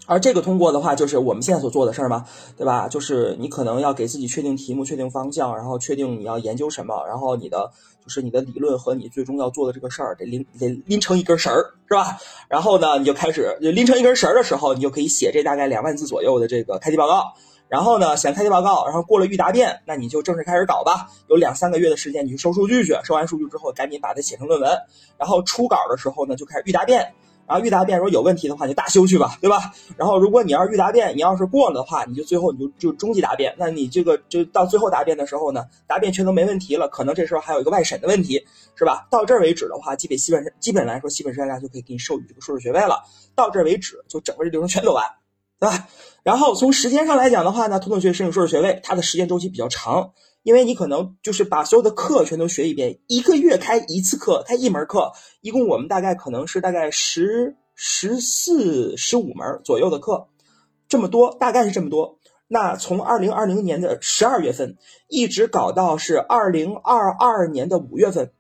[0.06, 2.26] 而这个通过的话，就是我们现在所做的事儿嘛，
[2.58, 2.88] 对吧？
[2.88, 7.72] 就是你可能要给自己确定题目、确定方向，然后确定你要研究什么，然后你的
[8.04, 12.18] 就是你的理论和你最终要做的这个事儿得拎得拎成一根绳儿，是吧？
[12.48, 17.34] 然后呢，你就开始就拎成一根绳儿的时候，你就可以写这大概两万字左右的这个开题报告。
[17.70, 21.08] 然后呢，写开题报告，然后过了预答辩，那你就正式开始搞吧。
[21.28, 22.98] 有两三个月的时间，你去收数据去。
[23.04, 24.72] 收完数据之后，赶紧把它写成论文。
[25.20, 27.14] 然后初稿的时候呢，就开始预答辩。
[27.48, 29.72] 然后预答辩如果有问题的话，就大修去吧，对吧？
[29.98, 33.56] 然后如果你要是预答辩，你要是过了的话，你就最后你就就中级答辩。
[33.58, 39.08] 那你这个就到最后答辩的时候呢，答辩全都没问题了，可能这时候还有一个外审的问题，是吧？
[39.10, 43.04] 到这儿为止的话，基本基本基本来说，西北师范大学就可以给你授予这个硕士学位了。
[43.36, 45.04] 到这儿为止，就整个这流程全走完。
[45.60, 45.88] 对吧？
[46.24, 60.28] 然后从时间上来讲的话呢，同等学申请硕士学位，它的时间周期比较长，因为你可能就是把所有的课全都学一遍，一个月开一次课，开一门课，一共我们大概可能是大概十十四十五门左右的课，
[60.88, 62.20] 这么多，大概是这么多。
[62.48, 68.32] 那从二零二零年的十二月份一直搞到是二零二二年的五月份，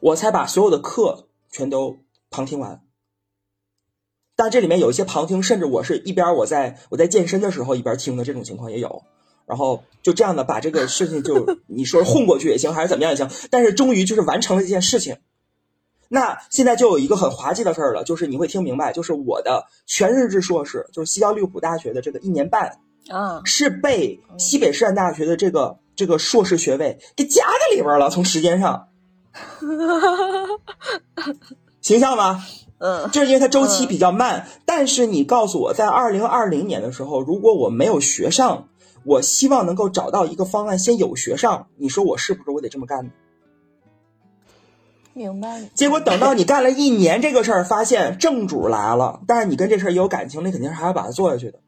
[0.00, 1.98] 我才把所有的课全都
[2.30, 2.82] 旁听完。
[4.40, 9.02] 但这里面有一些旁听，甚至我是一边我在我在健身的时候一边听的这种情况也有，
[9.46, 15.16] 然后就这样的把这个事情就 你说混过去也行，还是怎么样也行，但是终于就是完成了这件事情。
[16.06, 28.86] 那现在就有一个很滑稽的事儿了，就是你会听明白，就是我的全日制硕士，就是西交利物浦大学的这个一年半啊，是被西北师范大学的这个这个硕士学位给夹在里边了，从时间上，
[31.82, 32.46] 形象吗？
[32.78, 34.46] 嗯，就是因为它周期比较慢。
[34.64, 38.68] 但是你告诉我，在二零二零年的时候，如果我没有学上，
[39.04, 41.68] 我希望能够找到一个方案，先有学上。
[41.76, 43.10] 你说我是不是我得这么干呢？
[45.14, 45.68] 明白。
[45.74, 51.58] 结果等到你干了一年这个事儿，发现正主来了，但是你跟这事儿也有感情，你肯定是还要把它做下去的。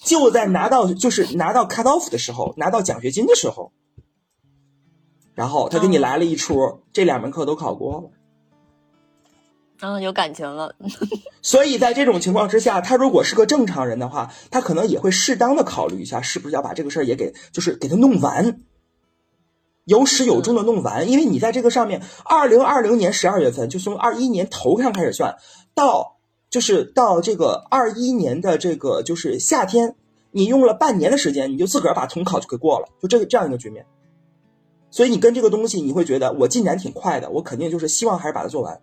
[0.00, 3.70] 就在拿到就是拿到 cut off 的时候，拿到奖学金的时候，
[5.34, 8.10] 然后他给你来了一出，这两门课都考过了。
[9.82, 10.74] 嗯，有感情了。
[11.42, 18.60] 所以在这种情况之下，他如果是个正常人的话，他可能也会适当的考虑一下，是不是要把这个事儿也给，就是给他弄完，
[19.84, 21.10] 有始有终的弄完。
[21.10, 25.34] 因为你在这个上面，二零二零年十二月份就从二一年头上开始算，
[25.74, 26.18] 到
[26.48, 29.96] 就是到这个二一年的这个就是夏天，
[30.30, 33.84] 你用了半年的时间，你就自个儿把统考就给过了，就这个这样一个局面。
[34.92, 38.80] 所以你跟这个东西，你会觉得我进展挺快的，我肯定就是希望还是把它做完。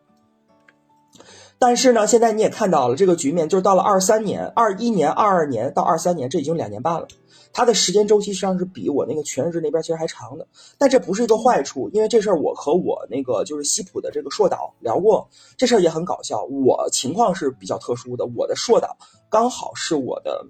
[1.61, 7.07] 但是呢，现在你也看到了这个局面，就是到了二三年、二一年、二二年到二三年，这已经两年半了。
[7.51, 10.47] 它的时间周期实际上是比我那个全日制那边其实还长的。
[10.77, 16.43] 但这不是一个坏处，因为这事儿我和我那个就是西普的这个硕导聊过，这事儿也很搞笑。
[16.43, 18.95] 我情况是比较特殊的，我的硕导
[19.29, 20.45] 刚好是我的，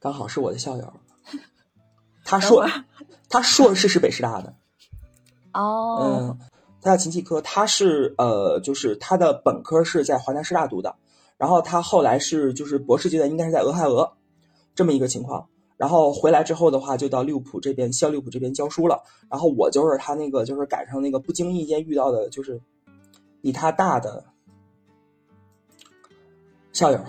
[0.00, 0.92] 刚好是我的校友。
[2.24, 2.66] 他硕，
[3.28, 4.54] 他硕士是北师大的。
[5.52, 6.38] 哦。
[6.38, 6.38] 嗯。
[6.86, 10.94] 他叫秦继科，他是呃，就是他的本科是在华南师大读的，
[11.36, 14.12] 然后他后来是就是博士阶段应该是在俄亥俄
[14.74, 19.02] 这么一个情况，然后回来之后的话，就到利物浦这边，校利物浦这边教书了。
[19.28, 22.60] 然后我就是他那个，就是赶上那个不经意间遇到的，就是
[23.42, 24.24] 比他大的
[26.72, 27.00] 校友。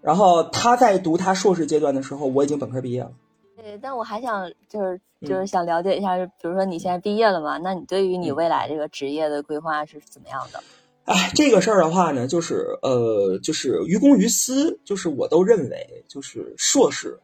[0.00, 3.12] 然后他在读他硕士阶段的时候，我已经本科毕业了。
[3.56, 7.58] 对，但我还想就是就是想了解一下，比如说你现在毕业了嘛？
[7.58, 10.62] 那你对于你未来这个职业的规划是怎么样的？
[11.04, 17.18] 哎，这个事儿的话呢，就是呃，就是于公于私，就是我都认为，就是硕士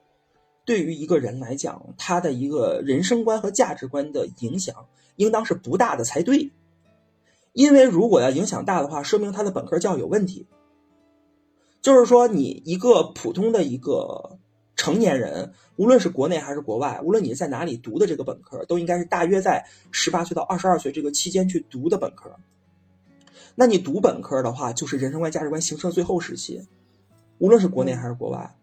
[0.65, 4.87] 对于一个人来讲，他的一个人生观和价值观的影响，
[5.17, 6.51] 应当是不大的才对。
[7.53, 10.47] 因为如果要影响大的话，说明他的本科教育有问题。
[11.83, 14.39] 就是说，你一个普通的一个
[14.77, 22.35] 成年人，无论是国内还是国外，无论你在哪里读的这个本科，都应该是大约在十八岁到二十二岁这个期间去读的本科。
[23.55, 26.66] 那你读本科的话，就是人生观、价值观形成的最后时期，
[27.39, 28.57] 无论是国内还是国外。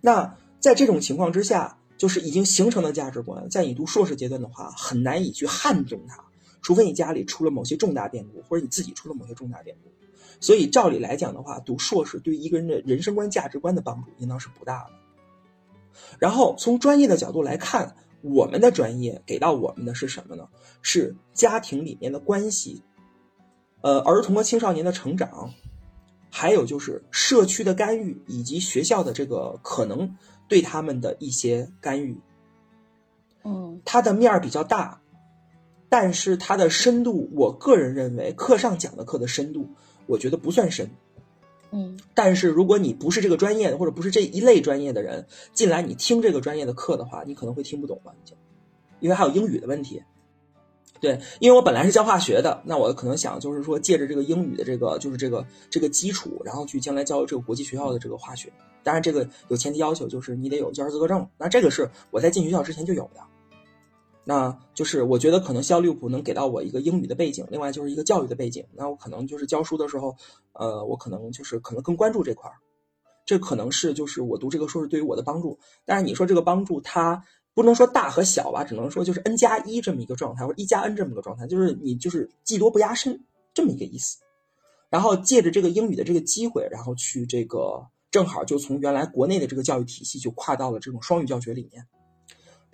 [0.00, 6.24] 那在这种情况之下，就是已经形成的价值观，在你读硕士阶段的话，很难以去撼动它，
[6.60, 9.90] 除非你家里出了某些重大变故，或者你自己出了某些重大变故。
[10.40, 14.90] 所以照理来讲的话，读硕士对一个人的人生观、价值观的帮助应当是不大的。
[16.18, 20.48] 然后从专业的角度来看，我们的专业给到我们的是什么呢？
[20.82, 22.82] 是家庭里面的关系。
[23.82, 25.52] 呃，儿童和青少年的成长，
[26.30, 30.16] 还有就是社区的干预，以及学校的这个可能
[30.48, 32.18] 对他们的一些干预。
[33.44, 35.00] 嗯，它的面儿比较大，
[35.88, 39.68] 但是它的深度，我个人认为课上讲的课的深度，
[40.06, 40.90] 我觉得不算深。
[41.70, 48.34] 嗯，但是如果你不是这个专业的，或者不是这一类专业的人进来，你听这个专业的课的话，你可能会听不懂了，就
[49.00, 50.02] 因为还有英语的问题。
[50.98, 58.50] 对，因为我本来是教化学的，那我可能想就是说，借着这个英语的这个，就是这个这个基础，然后去将来教这个国际学校的这个化学。
[58.82, 61.28] 当然，这个有前提要求，就是你得有教师资格证。
[61.36, 63.20] 那这个是我在进学校之前就有的。
[64.28, 68.66] 那就是我觉得可能肖利物浦能给到我一个英语的背景，另外就是一个教育的背景。
[68.74, 70.14] 那我可能就是教书的时候，
[70.52, 72.56] 呃，我可能就是可能更关注这块儿。
[73.24, 75.58] 这可能是就是我读这个硕士对于我的帮助。
[75.84, 77.24] 但是你说这个帮助它。
[77.54, 83.18] 不能说大和小吧，只能说就是 n 加一这么一个状态，或者一加 n 这么个状态，就是你就是技多不压身
[83.54, 84.18] 这么一个意思。
[84.90, 91.82] 然后借着这个英语的这个机会，然后去这个正好就从原来国内的这个教育体系就跨到了这种双语教学里面，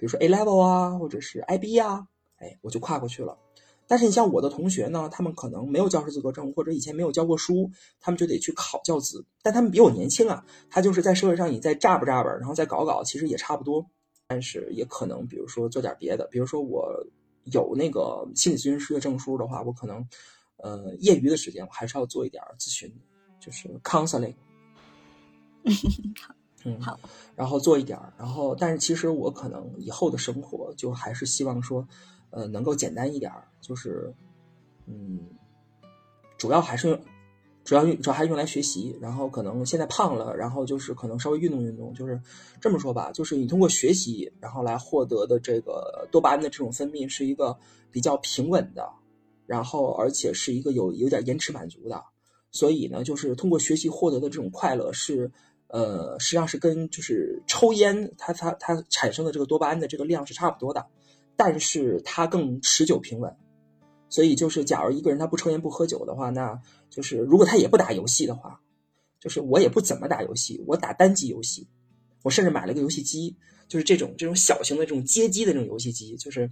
[0.03, 3.39] 比如说 A level 啊，或者是 IB 啊，哎，我就跨过去了。
[3.87, 9.25] 但是你像我的同学呢，他们可能没有教师资格证，或者以前没有教过书，他们就得去考教资。
[9.45, 13.87] 但他们比我年轻啊，他就是在社会上你再炸吧炸吧，然后再搞搞，其实也差不多。
[14.27, 16.93] 但是也可能，比如说做点别的，比如说我
[17.45, 20.05] 有那个心理咨询师的证书的话，我可能
[20.57, 22.93] 呃业余的时间我还是要做一点咨询，
[23.39, 24.35] 就是 counseling。
[26.65, 26.99] 嗯，好。
[27.37, 31.87] 然后做一点儿，然后但是其实我可能以后的生活就还是希望说，
[32.31, 34.13] 呃，能够简单一点儿，就是
[34.87, 35.21] 嗯，
[36.39, 37.01] 主要还是用。
[37.65, 42.21] 主要用主要还是用来学习，然后可能现在胖了，然后就是可能稍微运动运动，就是
[42.61, 47.57] 这么说吧，就是你通过学习，然后来获得的这个多巴胺的这种分泌是一个
[47.93, 48.91] 比较平稳的，
[49.47, 52.03] 然后而且是一个有有点延迟满足的，
[52.51, 55.31] 所以呢，就是通过学习获得的这种快乐是，
[55.73, 60.87] 呃，实际上是跟就是抽烟它它它产生的这个多巴胺的这个量是差不多的，
[61.35, 63.35] 但是它更持久平稳。
[64.11, 66.61] 所以就是，假如一个人他不抽烟不喝酒的话，那
[66.91, 68.61] 就是如果他也不打游戏的话，
[69.19, 71.67] 就是我也不怎么打游戏，我打单机游戏，
[72.23, 73.35] 我甚至买了个游戏机，
[73.67, 76.51] 就是这种这种小型的这种街机的这种游戏机，就是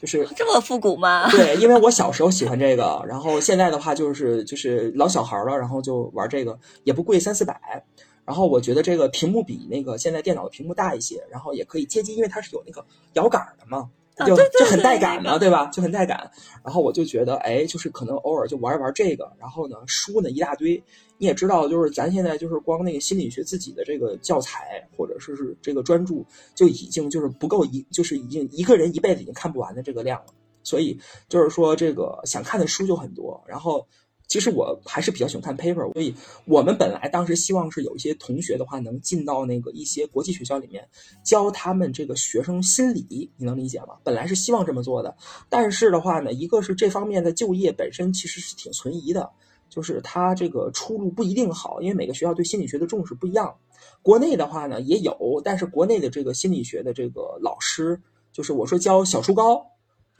[0.00, 1.30] 就是这么复古吗？
[1.30, 7.84] 对，因为我小时候喜欢这个，然后现在的话就是就是老小孩了，然后就玩这个，也不贵，三四百，
[8.32, 13.90] 然后我觉得这个屏幕比那个现在电脑的屏幕大一些，然后也可以接机，因为它是有那个摇杆的嘛。
[14.24, 15.66] 就就很带感嘛，对吧？
[15.66, 16.30] 就很带感。
[16.64, 19.30] 然后我就觉得，哎，就是可能偶尔就玩一玩这个。
[19.38, 20.82] 然后呢，书呢一大堆。
[21.18, 26.24] 你也知道，就是咱现在就是光那个心理学自己的这个教材，或者说是这个专注，
[26.54, 30.32] 就已经就是不够一，就是已经一个人一辈子已经看不完的这个量了。
[30.62, 33.38] 所以就是说，这个想看的书就很多。
[33.46, 33.86] 然后。
[34.32, 36.14] 其实我还是比较喜欢看 paper，所以
[36.46, 40.88] 我们本来当时希望是有一些同学的话能进到那个一些国际学校里面
[41.22, 43.88] 教他们这个学生心理，你能理解吗？
[44.02, 45.14] 本来是希望这么做的，
[45.50, 49.28] 但是的话呢，一个是这方面的就业本身其实是挺存疑的，
[49.68, 53.54] 就是他这个出路不一定好，因为每个学校对心理学的重视不一样。
[54.00, 58.00] 国内的话呢也有，但是国内的这个心理学的这个老师，
[58.32, 59.66] 就是我说教小初高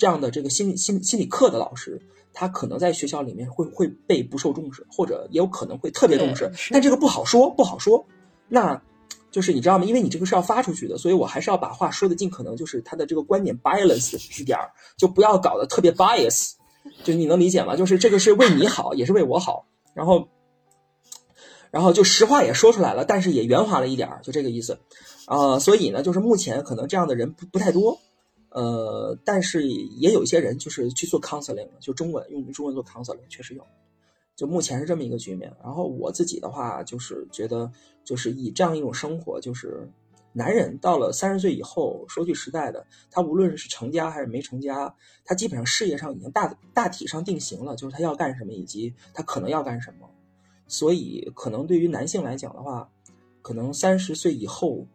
[0.03, 2.03] 这样的这个心理心心理课的老师。
[2.33, 8.05] 他可能在学校里面会会被不受重视，或者也有可能会特别重视，但这个不好说，不好说。
[8.49, 8.83] 那
[9.31, 9.85] 就是你知道吗？
[9.85, 16.55] 因为你这个是要发出去的，所以我还是要把话说的尽可能就是他的这个观点 balance 一点儿，就不要搞得特别 bias，
[17.05, 17.77] 就你能理解吗？
[17.77, 20.27] 就是这个是为你好，也是为我好，然后。
[21.71, 24.81] 然后就实话也说出来了，但是也圆滑了一点儿，就这个意思，
[25.25, 27.99] 啊，所以呢，就是目前可能这样的人不不太多，
[28.55, 33.67] 呃，但是也有一些人就是去做 counseling，就中文用中文做 counseling，确实有，
[34.37, 35.51] 就目前是这么一个局面。
[35.63, 37.73] 然后我自己的话，就是觉得，
[38.05, 39.89] 就是以这样一种生活，就是
[40.35, 44.95] 男人到了三十岁以后，说句实在的，他无论是成家还是没成家，
[45.25, 50.09] 他基本上事业上已经大大体上定型了，就是他要干什么，以及他可能要干什么。
[50.67, 52.89] 所以，可能对于男性来讲的话，
[53.43, 54.87] 可能三十岁以后，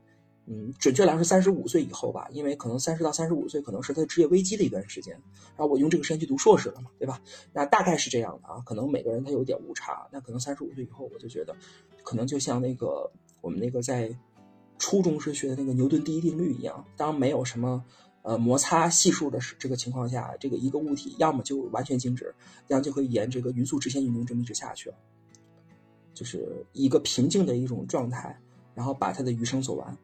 [0.50, 5.14] 嗯，准确来说三十五岁以后吧，因为可能三十到三十五岁可能是他职业危机的一段时间。
[5.58, 7.22] 然后我用这个时间去读硕士了嘛，对吧？
[7.52, 10.08] 那大概是这样的啊，可能每个人他有点误差。
[10.10, 11.54] 那可能三十五岁以后，我就觉得，
[12.02, 14.10] 可能就像那个我们那个在
[14.80, 17.84] 初中时学的那个牛顿第一定律一样，当没有什么
[18.22, 22.34] 呃摩擦系数的这个情况下，这个一个物体要么就完全静止，
[22.68, 24.96] 要么就可以沿这个匀速直线运动这么一直下去了。
[26.14, 28.40] 就是一个平静的一种状态，
[28.74, 29.98] 然后把他的余生走完。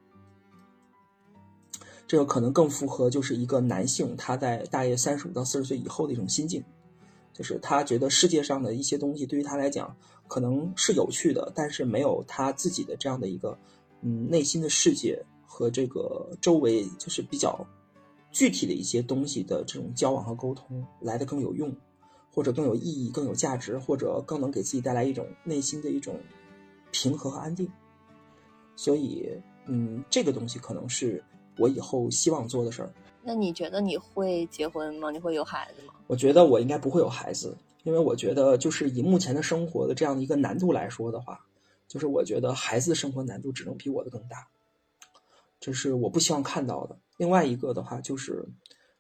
[2.08, 6.64] 这个可能更符合就是一个男性他在大约三十五到四十岁以后的一种心境，
[7.34, 9.96] 就是他觉得世界上的一些东西对于他来讲
[10.28, 13.58] 可能是有趣的，但是没有他自己的这样的一个
[14.02, 17.66] 嗯内心的世界和这个周围就是比较
[18.32, 21.76] 具体的一些东西的这种交往和沟通来的更有用。
[22.36, 26.20] 或者更有意义、更有价值，或者更能给自己带来一种内心的一种
[26.90, 27.70] 平和和安定。
[28.76, 29.30] 所以，
[29.68, 31.24] 嗯，这个东西可能是
[31.58, 32.92] 我以后希望做的事儿。
[33.24, 35.12] 那你觉得你会结婚吗？
[35.12, 35.94] 你会有孩子吗？
[36.08, 41.40] 我觉得我应该不会有孩子，因为我觉得就是以目前的生活的这样的一个难度来说的话，
[41.88, 44.48] 就是我觉得孩子的生活难度只能比我的更大，
[45.60, 46.98] 这是我不希望看到的。
[47.18, 48.46] 另外一个的话就是，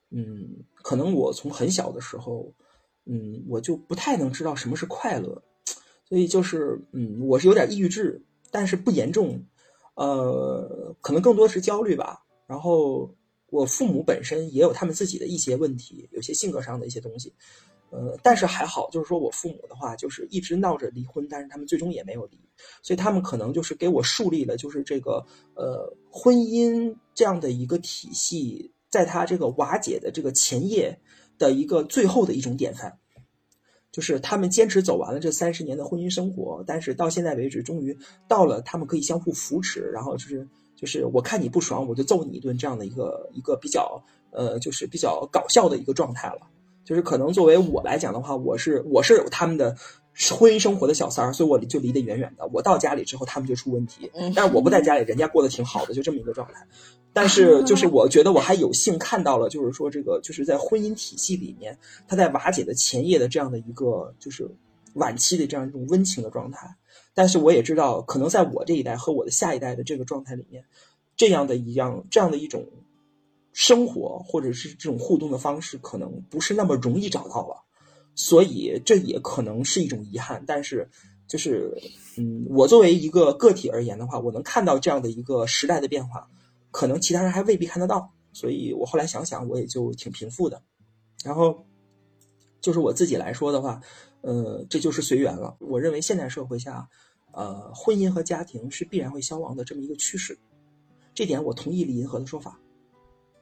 [0.09, 2.51] 嗯，可能我从很小的时候。
[3.05, 5.43] 嗯，我就不太能知道什么是快乐，
[6.07, 9.43] 所以就是，嗯，我是有点抑郁质，但是不严重，
[9.95, 12.23] 呃，可能更多是焦虑吧。
[12.53, 13.09] 然后
[13.49, 17.33] 我父母本身也有他们自己的一些问题，有些性格上的一些东西，
[17.89, 22.37] 呃，但是还好，就是说我父母的话，就是一直闹着离婚，但是他们最终也没有离，
[22.83, 25.25] 所以他们可能就是给我树立了，就是这个
[25.55, 30.99] 呃婚姻这样的一个体系，在他这个瓦解的这个前夜。
[31.39, 32.99] 的一个最后的一种典范，
[33.91, 37.97] 就是他们坚持走完了这三十年的婚姻生活，但是到现在为止，终于
[38.27, 40.47] 到了他们可以相互扶持，然后就是
[40.83, 46.41] 就是我看你不爽，我就揍你一顿这样的一个一个比较呃，就是比较搞笑的一个状态了。
[46.83, 49.77] 就是可能作为我来讲的话，我是我是有他们的。
[50.37, 52.47] 婚姻生活的小三儿，所以我就离得远远的。
[52.53, 54.11] 我到家里之后，他们就出问题。
[54.35, 56.67] 但是我不在家里，人家过得挺好的，就这么一个状态。
[57.13, 64.47] 但是就 是我觉得我还有幸看到了，就是说这个就是在婚姻体系里面，他在瓦解的前夜的这样的一个就是
[64.93, 66.75] 晚期的这样一种温情的状态。
[67.13, 70.65] 但是我也知道，可能在我这一代和我的下一代的这个状态里面，
[71.15, 72.65] 这样的一样这样的一种
[73.51, 77.63] 生活或者是这种互动的方式，可能不是那么容易找到了。
[78.15, 80.87] 所以这也可能是一种遗憾，但是，
[81.27, 81.75] 就是，
[82.17, 86.29] 嗯，我作为一个个体而言的话，我能看到这样的一个时代的变化，
[86.69, 88.11] 可能其他人还未必看得到。
[88.31, 90.61] 所以我后来想想，我也就挺平复的。
[91.23, 91.65] 然后，
[92.61, 93.81] 就是我自己来说的话，
[94.23, 95.55] 呃，这就是随缘了。
[95.59, 96.89] 我认为现代社会下，
[97.31, 100.35] 呃，婚姻和家庭是必然会消亡的这么一个趋势，
[101.13, 102.59] 这点我同意李银河的说法，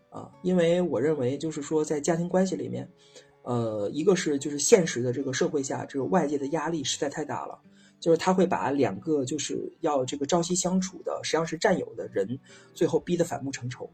[0.10, 2.90] 啊，因为我认为就是说在家庭关系里面。
[3.44, 7.60] 呃，一个是就是现实的这个社会下，这个外界的压力实在太大了，
[8.00, 12.40] 就是他会把两个就是要这个朝夕相处的，实际上是战友的人，
[12.76, 13.90] 最后逼得反目成仇，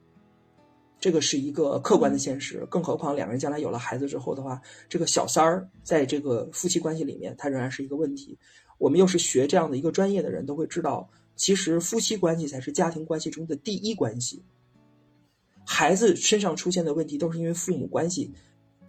[1.00, 2.66] 这个是一个客观的现实。
[2.70, 8.38] 更何况两个人将来有了孩子之后的话，这个小三儿在这个夫妻关系里面，他仍然是一个问题。
[8.78, 14.44] 我们又是学这样的一个专业的人，都会知道，其实夫妻关系才是家庭关系中的第一关系。
[15.66, 18.34] 孩子身上出现的问题，都是因为父母关系。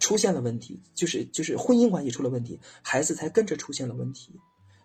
[0.00, 4.32] 出现了问题，就是就是婚姻关系出了问题，孩子才跟着出现了问题，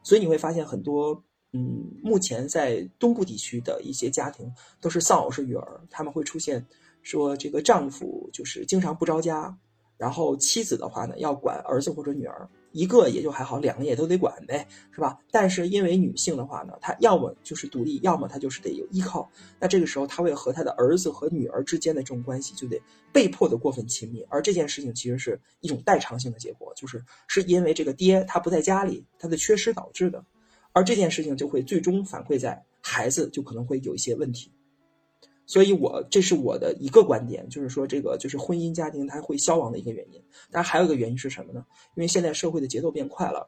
[0.02, 4.52] 所以你会发现很多，嗯，目前在东部地区的一些家庭
[4.82, 6.66] 都是丧偶式育儿，他们会出现
[7.04, 9.56] 说这个丈夫就是经常不着家，
[9.98, 12.50] 然后妻子的话呢要管儿子或者女儿。
[12.72, 15.20] 一个也就还好，两个也都得管呗，是吧？
[15.30, 19.30] 但是因为女性的话呢，她要么就是独立，要么她就是得有依靠。
[19.60, 22.82] 那这个时候，她会和她的儿子和女儿之间的这种关系就得
[23.12, 24.26] 被迫的过分亲密。
[24.28, 30.26] 而这件事情其实是一种代偿性的结果，就是是因为这个爹他不在家里，他的缺失导致的。
[30.72, 34.52] 而这件事情就会最终反馈在孩子就可能会有一些问题。
[35.46, 40.22] 所以，我这是我的一个观点，就是说，这个就是婚姻家庭它会消亡的一个原因。
[40.52, 41.66] 当然，还有一个原因是什么呢？
[41.96, 43.48] 因为现在社会的节奏变快了，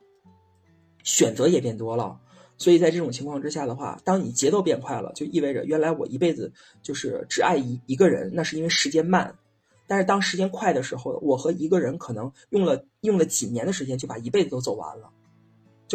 [1.03, 2.19] 选择也变多了。
[2.57, 9.33] 所以在这种情况之下的话，当你节奏变快了，就意味着原来我一辈子就是只爱一一个人，那是因为时间慢。
[9.87, 15.09] 但是当时间快的时候，我和一个人可能用了用了几年的时间就把一辈子都走完了。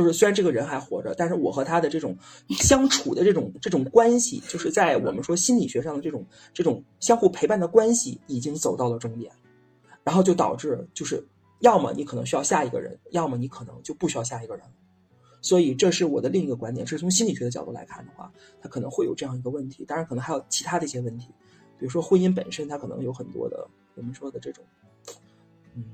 [0.01, 2.17] 就是虽然这个人还活着，但是我和他的这种
[2.49, 6.25] 相处的这种这种关系，就是在我们说心理学上的这种
[6.55, 9.31] 这种相互陪伴的关系，已经走到了终点，
[10.03, 11.23] 然后就导致就是
[11.59, 14.65] 要么你可能需要下一个人，要么你可能就不需要下一个人。
[15.43, 18.33] 所以这是我的另一个观点，是从心理学的角度来看的话，
[18.63, 19.85] 他可能会有这样一个问题。
[19.85, 21.29] 当然，可能还有其他的一些问题，
[21.79, 24.65] 比如说婚姻本身，它可能有很多的我们说的这种，
[25.75, 25.85] 嗯，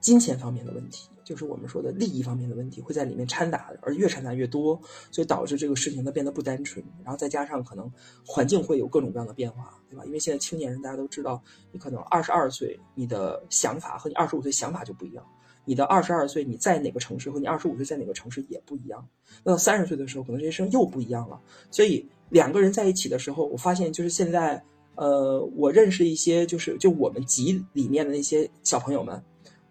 [0.00, 1.08] 金钱方面的问题。
[1.26, 6.82] 就是我们说的利益方面的问题会在里面掺杂，而越掺杂越多，所以导致这个事情它变得不单纯。
[7.02, 7.90] 然后再加上可能
[8.24, 10.04] 环境会有各种各样的变化，对吧？
[10.06, 15.24] 因为现在青年人大家都知道，你可能二十二岁，你的想法和你二十五岁想法就不一样；
[15.64, 19.04] 你的二十二岁你在哪个城市和你二十五岁在哪个城市也不一样。
[19.42, 21.40] 那到三十岁的时候，可能这些事情又不一样了。
[21.72, 24.62] 所以两个人在一起的时候，我发现就是现在，
[24.94, 29.20] 呃，我认识一些就是就我们集里面的那些小朋友们。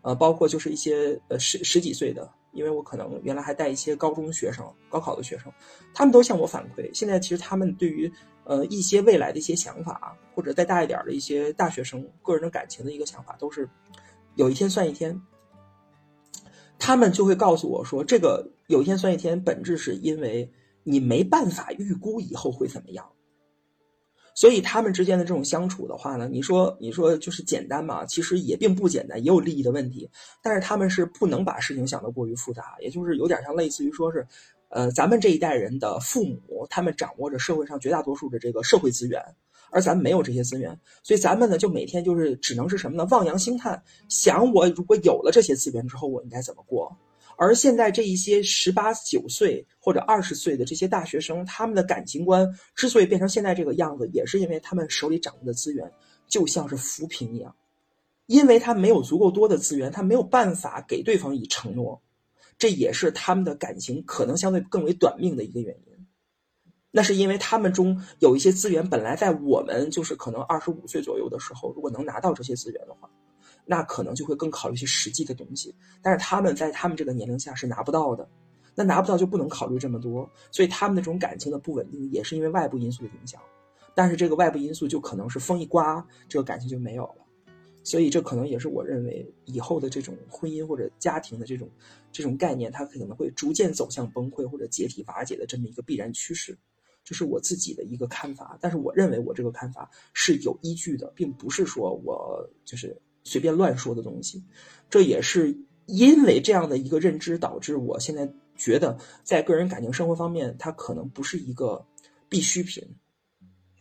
[0.06, 5.52] 呃，包括就是一些呃十十几岁的，因为我可能原来还带一些高中学生、高考的学生，
[5.96, 8.12] 他们都向我反馈，现在其实他们对于
[8.44, 13.68] 呃一些未来的一些想法，或者再大一点的一些大学生个人的感情的一个想法，都是
[14.36, 15.20] 有一天算一天。
[16.78, 20.52] 他们就会告诉我说，这个有一天算一天，本质是因为
[20.84, 23.10] 你没办法预估以后会怎么样。
[24.36, 28.06] 所以他们之间的这种相处的话呢，你说你说就是简单嘛？
[28.06, 30.08] 其实也并不简单，也有利益的问题。
[30.44, 34.28] 但是他们是不能把事情想得过于复杂，也就是有点像类似于说是，
[34.68, 39.24] 呃，咱们这一代人的父母，他们掌握着社会上绝大多数的这个社会资源，
[39.72, 43.08] 而咱们没有这些资源，所以咱们呢就每天就是只能是什么呢？
[43.10, 46.94] 望洋兴叹，想我如果有了这些资源之后，我应该怎么过？
[47.38, 55.92] 而现在这一些十八九岁或者二十岁的这些大学生，他们的感情观之所以变成现在这个样子，也是因为他们手里掌握的资源
[56.28, 57.56] 就像是浮萍一样，
[58.26, 62.02] 因为他没有足够多的资源，他没有办法给对方以承诺，
[62.58, 66.08] 这也是他们的感情可能相对更为短命的一个原因。
[66.92, 73.10] 那是因为他们中有一些资源本来在我们就是可能二十五岁左右的时候，如果能拿到这些资源的话。
[73.66, 78.28] 那可能就会更考虑一些实际的东西，但是他们在他们这个年龄下是拿不到的，
[78.76, 83.42] 那拿不到就不能考虑这么多，所以他们的这种感情的不稳定也是因为外部因素的影响，
[83.96, 87.26] 但是这个外部因素就可能是风一刮，这个感情就没有了，
[87.84, 91.68] 所以这可能也是我认为以后的这种婚姻或者家庭的这种
[92.12, 96.56] 这种概念，它可能会逐渐走向崩溃或者解体瓦解的这么一个必然趋势，
[97.04, 102.96] 这是我自己的一个看法，但是我认为我这个看法是有依据的，并不是说我就是。
[103.26, 104.42] 随便乱说的东西，
[104.90, 105.58] 这也是
[105.88, 111.84] 因为这样的一个认知导致我现在觉得，在个人感情生活方面，它可能不是一个
[112.30, 112.82] 必需品，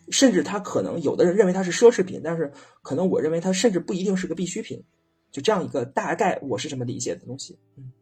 [0.08, 2.50] 甚至它可能有的人认为它是奢侈品，但是
[2.82, 4.82] 可能我认为它甚至不一定是个必需品，
[5.30, 7.58] 就这样一个大概我是这么理解的东西。
[7.76, 7.92] 嗯，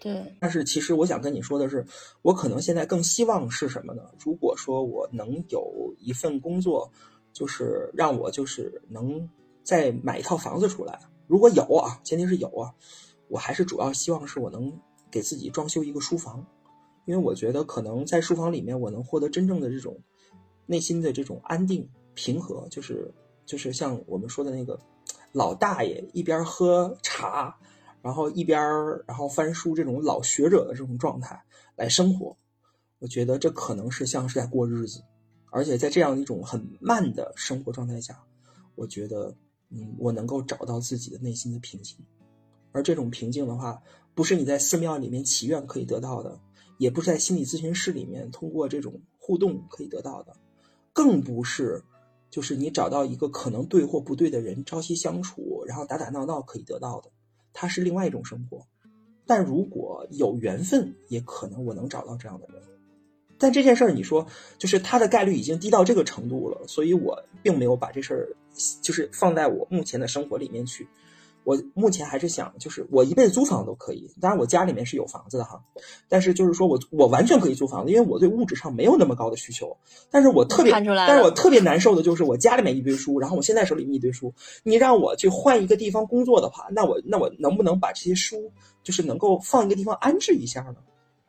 [0.00, 0.36] 对。
[0.40, 1.86] 但是其实我想跟你说的是，
[2.22, 4.02] 我可能现在更希望是什么呢？
[4.18, 6.90] 如果说我能有一份工作，
[7.32, 9.30] 就是让我就是能。
[9.68, 12.72] 再买一套房子出来，如果有啊，前提是有啊，
[13.28, 14.72] 我还是主要希望是我能
[15.10, 16.42] 给自己装修一个书房，
[17.04, 20.00] 因为我觉得可能在书房里面我能获得真正的这种
[20.64, 23.12] 内心的这种安定平和，就是
[23.44, 24.80] 就是像我们说的那个
[25.32, 27.54] 老大爷一边喝茶，
[28.00, 28.58] 然后一边
[29.06, 31.44] 然后翻书这种老学者的这种状态
[31.76, 32.34] 来生活，
[33.00, 35.02] 我觉得这可能是像是在过日子，
[35.50, 38.24] 而且在这样一种很慢的生活状态下，
[38.74, 39.36] 我觉得。
[39.70, 41.96] 嗯，我能够找到自己的内心的平静，
[42.72, 43.82] 而这种平静的话，
[44.14, 46.40] 不是你在寺庙里面祈愿可以得到的，
[46.78, 50.34] 也不是在心理咨询室里面通过这种互动可以得到的，
[50.92, 51.82] 更不是
[52.30, 57.10] 就是你找到一个可能对或不对的人朝夕相处，然后打打闹闹可以得到的，
[57.52, 58.66] 它是另外一种生活。
[59.26, 62.62] 但如果有缘分，也可能我能找到这样的人。
[63.38, 64.26] 但这件事儿，你说
[64.58, 68.28] 就是它的概率已经低到这个程度了，所以我并没有把这事儿。
[68.82, 70.88] 就是放在我目前的生活里面去，
[71.44, 74.10] 我目前还是想，就是我一辈子租房都可以。
[74.20, 75.62] 当然，我家里面是有房子的哈，
[76.08, 79.76] 但是就是说我我完全可以租房子，因为我对物质上没有那么高的需求。
[80.10, 80.72] 但是我特别，
[81.06, 84.34] 但是我特别难受的就是我家里面一堆书，然后我现在手里面一堆书，
[84.64, 88.50] 你让我去换一个地方工作的话，那我那我能不能把这些书
[88.82, 90.78] 就是能够放一个地方安置一下呢？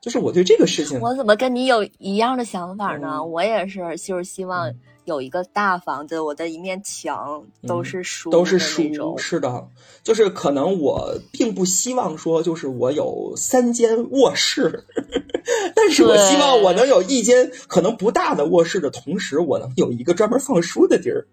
[0.01, 3.17] 就是我对这个事情，我怎么跟你有一样的想法呢？
[3.17, 4.73] 嗯我也是，就是希望
[5.09, 8.83] 有一个大房子，我的一面墙都是书，嗯都是书，
[9.17, 9.67] 是的，
[10.03, 14.85] 就是可能我并不希望说，就是我有三间卧室，
[15.75, 21.27] 但是我希望我能有一间可能不大的卧室的同时，我能有一个专门放书的地儿，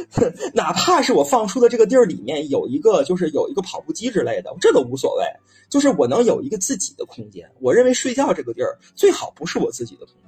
[0.52, 5.24] 哪怕是我放书的这个地儿里面有一个，就是有一个跑步机之类的，这都无所谓，
[5.70, 7.50] 就是我能有一个自己的空间。
[7.60, 10.21] 我认为睡觉这个地儿最好不是我自己的空间。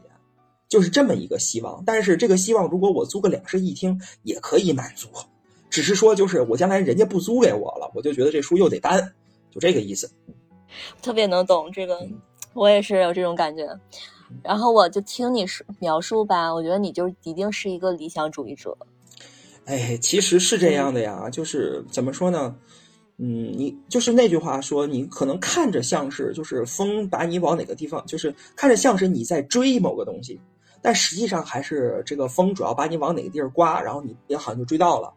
[0.74, 5.06] 就是这么一个希望，但是这个希望，如果我租个两室一厅也可以满足，
[5.70, 9.14] 只是说就是我将来人家不租给我了，我就觉得这书又得单，
[9.52, 10.10] 就这个意思。
[11.00, 12.20] 特别能懂这个，嗯
[12.54, 13.68] 我也是有这种感觉。
[14.42, 18.76] 然后我就听你说描述吧，我觉得你就一定是一个理想主义者。
[19.66, 22.56] 哎，其实是这样的呀，就是怎么说呢？
[23.18, 30.40] 嗯，你就是那句话说，你可能看着像是就是风把你往哪个地方，就是看着像是你在追某个东西，
[30.84, 35.10] 但实际上还是这个风主要把你往哪个地儿刮，然后你也好像就追到了。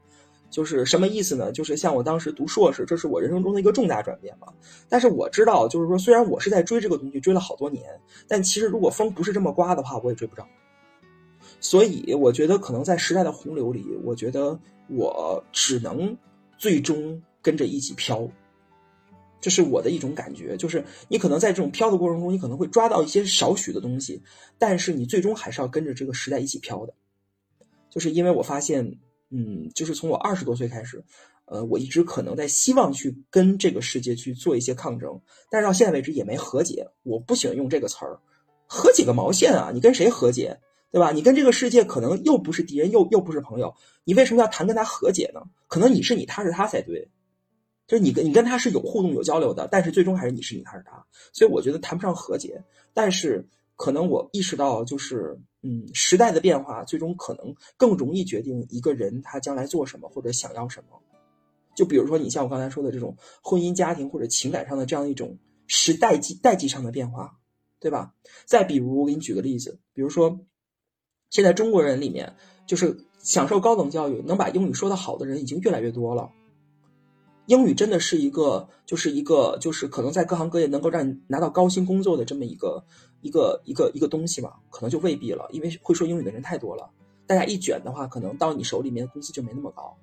[0.49, 1.51] 就是什么意思呢？
[1.51, 4.47] 就是像我当时读硕士，这是我人生中的一个重大转变嘛。
[4.87, 7.83] 但是我知道，就是说，虽然我是在追这个东西，追了好多年，
[8.29, 10.47] 但其实如果风不是这么刮的话，我也追不着。
[11.59, 14.57] 所以我觉得，可能在时代的洪流里，我觉得
[14.87, 16.17] 我只能
[16.57, 18.25] 最终跟着一起飘。
[19.39, 24.21] 这是我的一种感觉，就是你可能在这种飘的过程中，你可能会抓到一些少许的东西，
[24.57, 26.93] 但是你最终还是要跟着这个时代一起飘的。
[27.89, 31.03] 就是因为我发现，嗯，就是从我二十多岁开始，
[31.45, 36.87] 呃，我一直可能在希望去跟这个世界去做一些抗争，但是到现在为止也没和解。
[37.03, 38.19] 我不喜欢用这个词儿，
[38.67, 39.71] 和解个毛线啊！
[39.73, 40.59] 你跟谁和解？
[40.89, 41.11] 对吧？
[41.11, 43.75] 你跟这个世界可能又不是敌人，又又不是朋友，
[44.05, 45.41] 你为什么要谈跟他和解呢？
[45.67, 47.09] 可能你是你，他是他才对。
[47.87, 51.05] 就是你跟你跟他是有互动、有交流的，但是最终还是你是你，他是他。
[51.31, 52.63] 所以我觉得谈不上和解，
[52.93, 60.99] 但是可能我意识到，就是嗯，时代的变化最终可能更容易决定一个人他将来做什么或者想要什么。
[61.75, 67.37] 就比如说你像我刚才说的这种婚姻家庭或者情感上的这样一种时代际代际上的变化，
[67.79, 68.13] 对吧？
[68.45, 70.39] 再比如我给你举个例子，比如说
[71.29, 72.35] 现在中国人里面，
[72.65, 76.31] 就是享受高等教育能把英语说得好的人已经越来越多了。
[77.47, 82.83] 英语真的是一个，就是一个，就是可能在各行各业能够让你拿到高薪工作的这么一个
[83.21, 84.51] 一个一个一个东西嘛？
[84.69, 86.89] 可能就未必了，因为会说英语的人太多了，
[87.25, 89.95] 大家一卷的话，可能到你手里面工资就没那么高，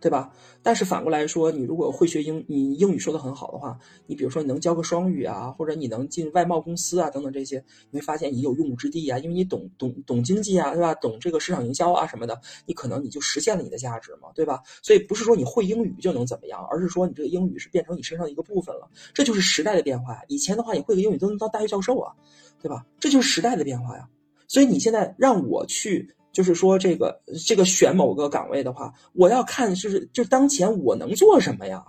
[0.00, 0.32] 对吧？
[0.62, 10.94] 但是反过来说，你如果会学英，你英语说的很好的话，你比如说你能教个双语啊，或者你能进外贸公司啊，等等这些，你会发现你有用武之地啊，因为你懂懂懂经济啊，对吧？
[10.94, 14.62] 懂这个市场营销啊什么的，你可能你就实现了你的价值嘛，对吧？
[14.82, 20.22] 所以不是说你会英语就能怎么样，而是说你这个英语是变成你身上的一个部分了，这就是时代的变化。
[20.28, 22.12] 以前的话，你会个英语都能当大学教授啊，
[22.62, 22.86] 对吧？
[23.00, 24.08] 这就是时代的变化呀。
[24.46, 26.14] 所以你现在让我去。
[26.38, 31.84] 就是说，这个这个选某个岗位的话，我要看就是就当前我能做什么呀，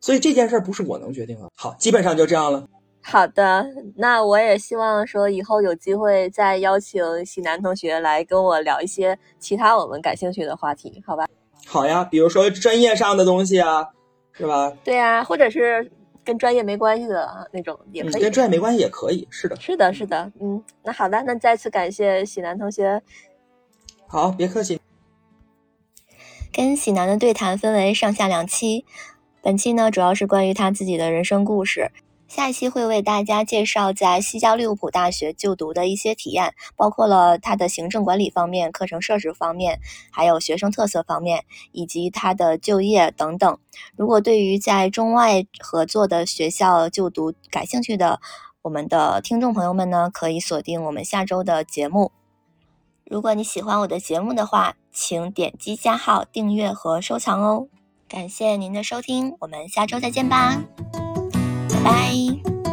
[0.00, 1.50] 所以这件事儿不是我能决定的。
[1.54, 2.66] 好，基本上就这样了。
[3.02, 11.28] 好的，那我也希望说以后有机会再邀请喜南同学来跟我聊一些其他我们感兴趣的话题，好吧？
[11.66, 13.86] 好呀，比如说专业上的东西啊，
[14.32, 14.72] 是吧？
[14.82, 15.92] 对啊，或者是
[16.24, 18.12] 跟专业没关系的那种也可以。
[18.12, 19.56] 嗯、跟专业没关系也可以，是的。
[19.56, 23.02] 是的，是的，嗯，那好的，那再次感谢喜南同学。
[24.14, 24.80] 好，别客气。
[26.52, 28.84] 跟喜南的对谈分为上下两期，
[29.42, 31.90] 本期呢主要是关于他自己的人生故事，
[32.28, 39.80] 下一期会为大家介绍在西交利物浦大学就读的一些体验，包括了他的行政管理方面、课程设置方面，
[40.12, 43.58] 还有学生特色方面，以及他的就业等等。
[43.96, 48.20] 如果对于在中外合作的学校就读感兴趣的
[48.62, 52.12] 我们的听众朋友们呢，可以锁定我们下周的节目。
[53.14, 57.68] 如果你喜欢我的节目的话请点击加号订阅和收藏哦。
[58.08, 60.60] 感谢您的收听我们下周再见吧
[61.70, 62.63] 拜拜。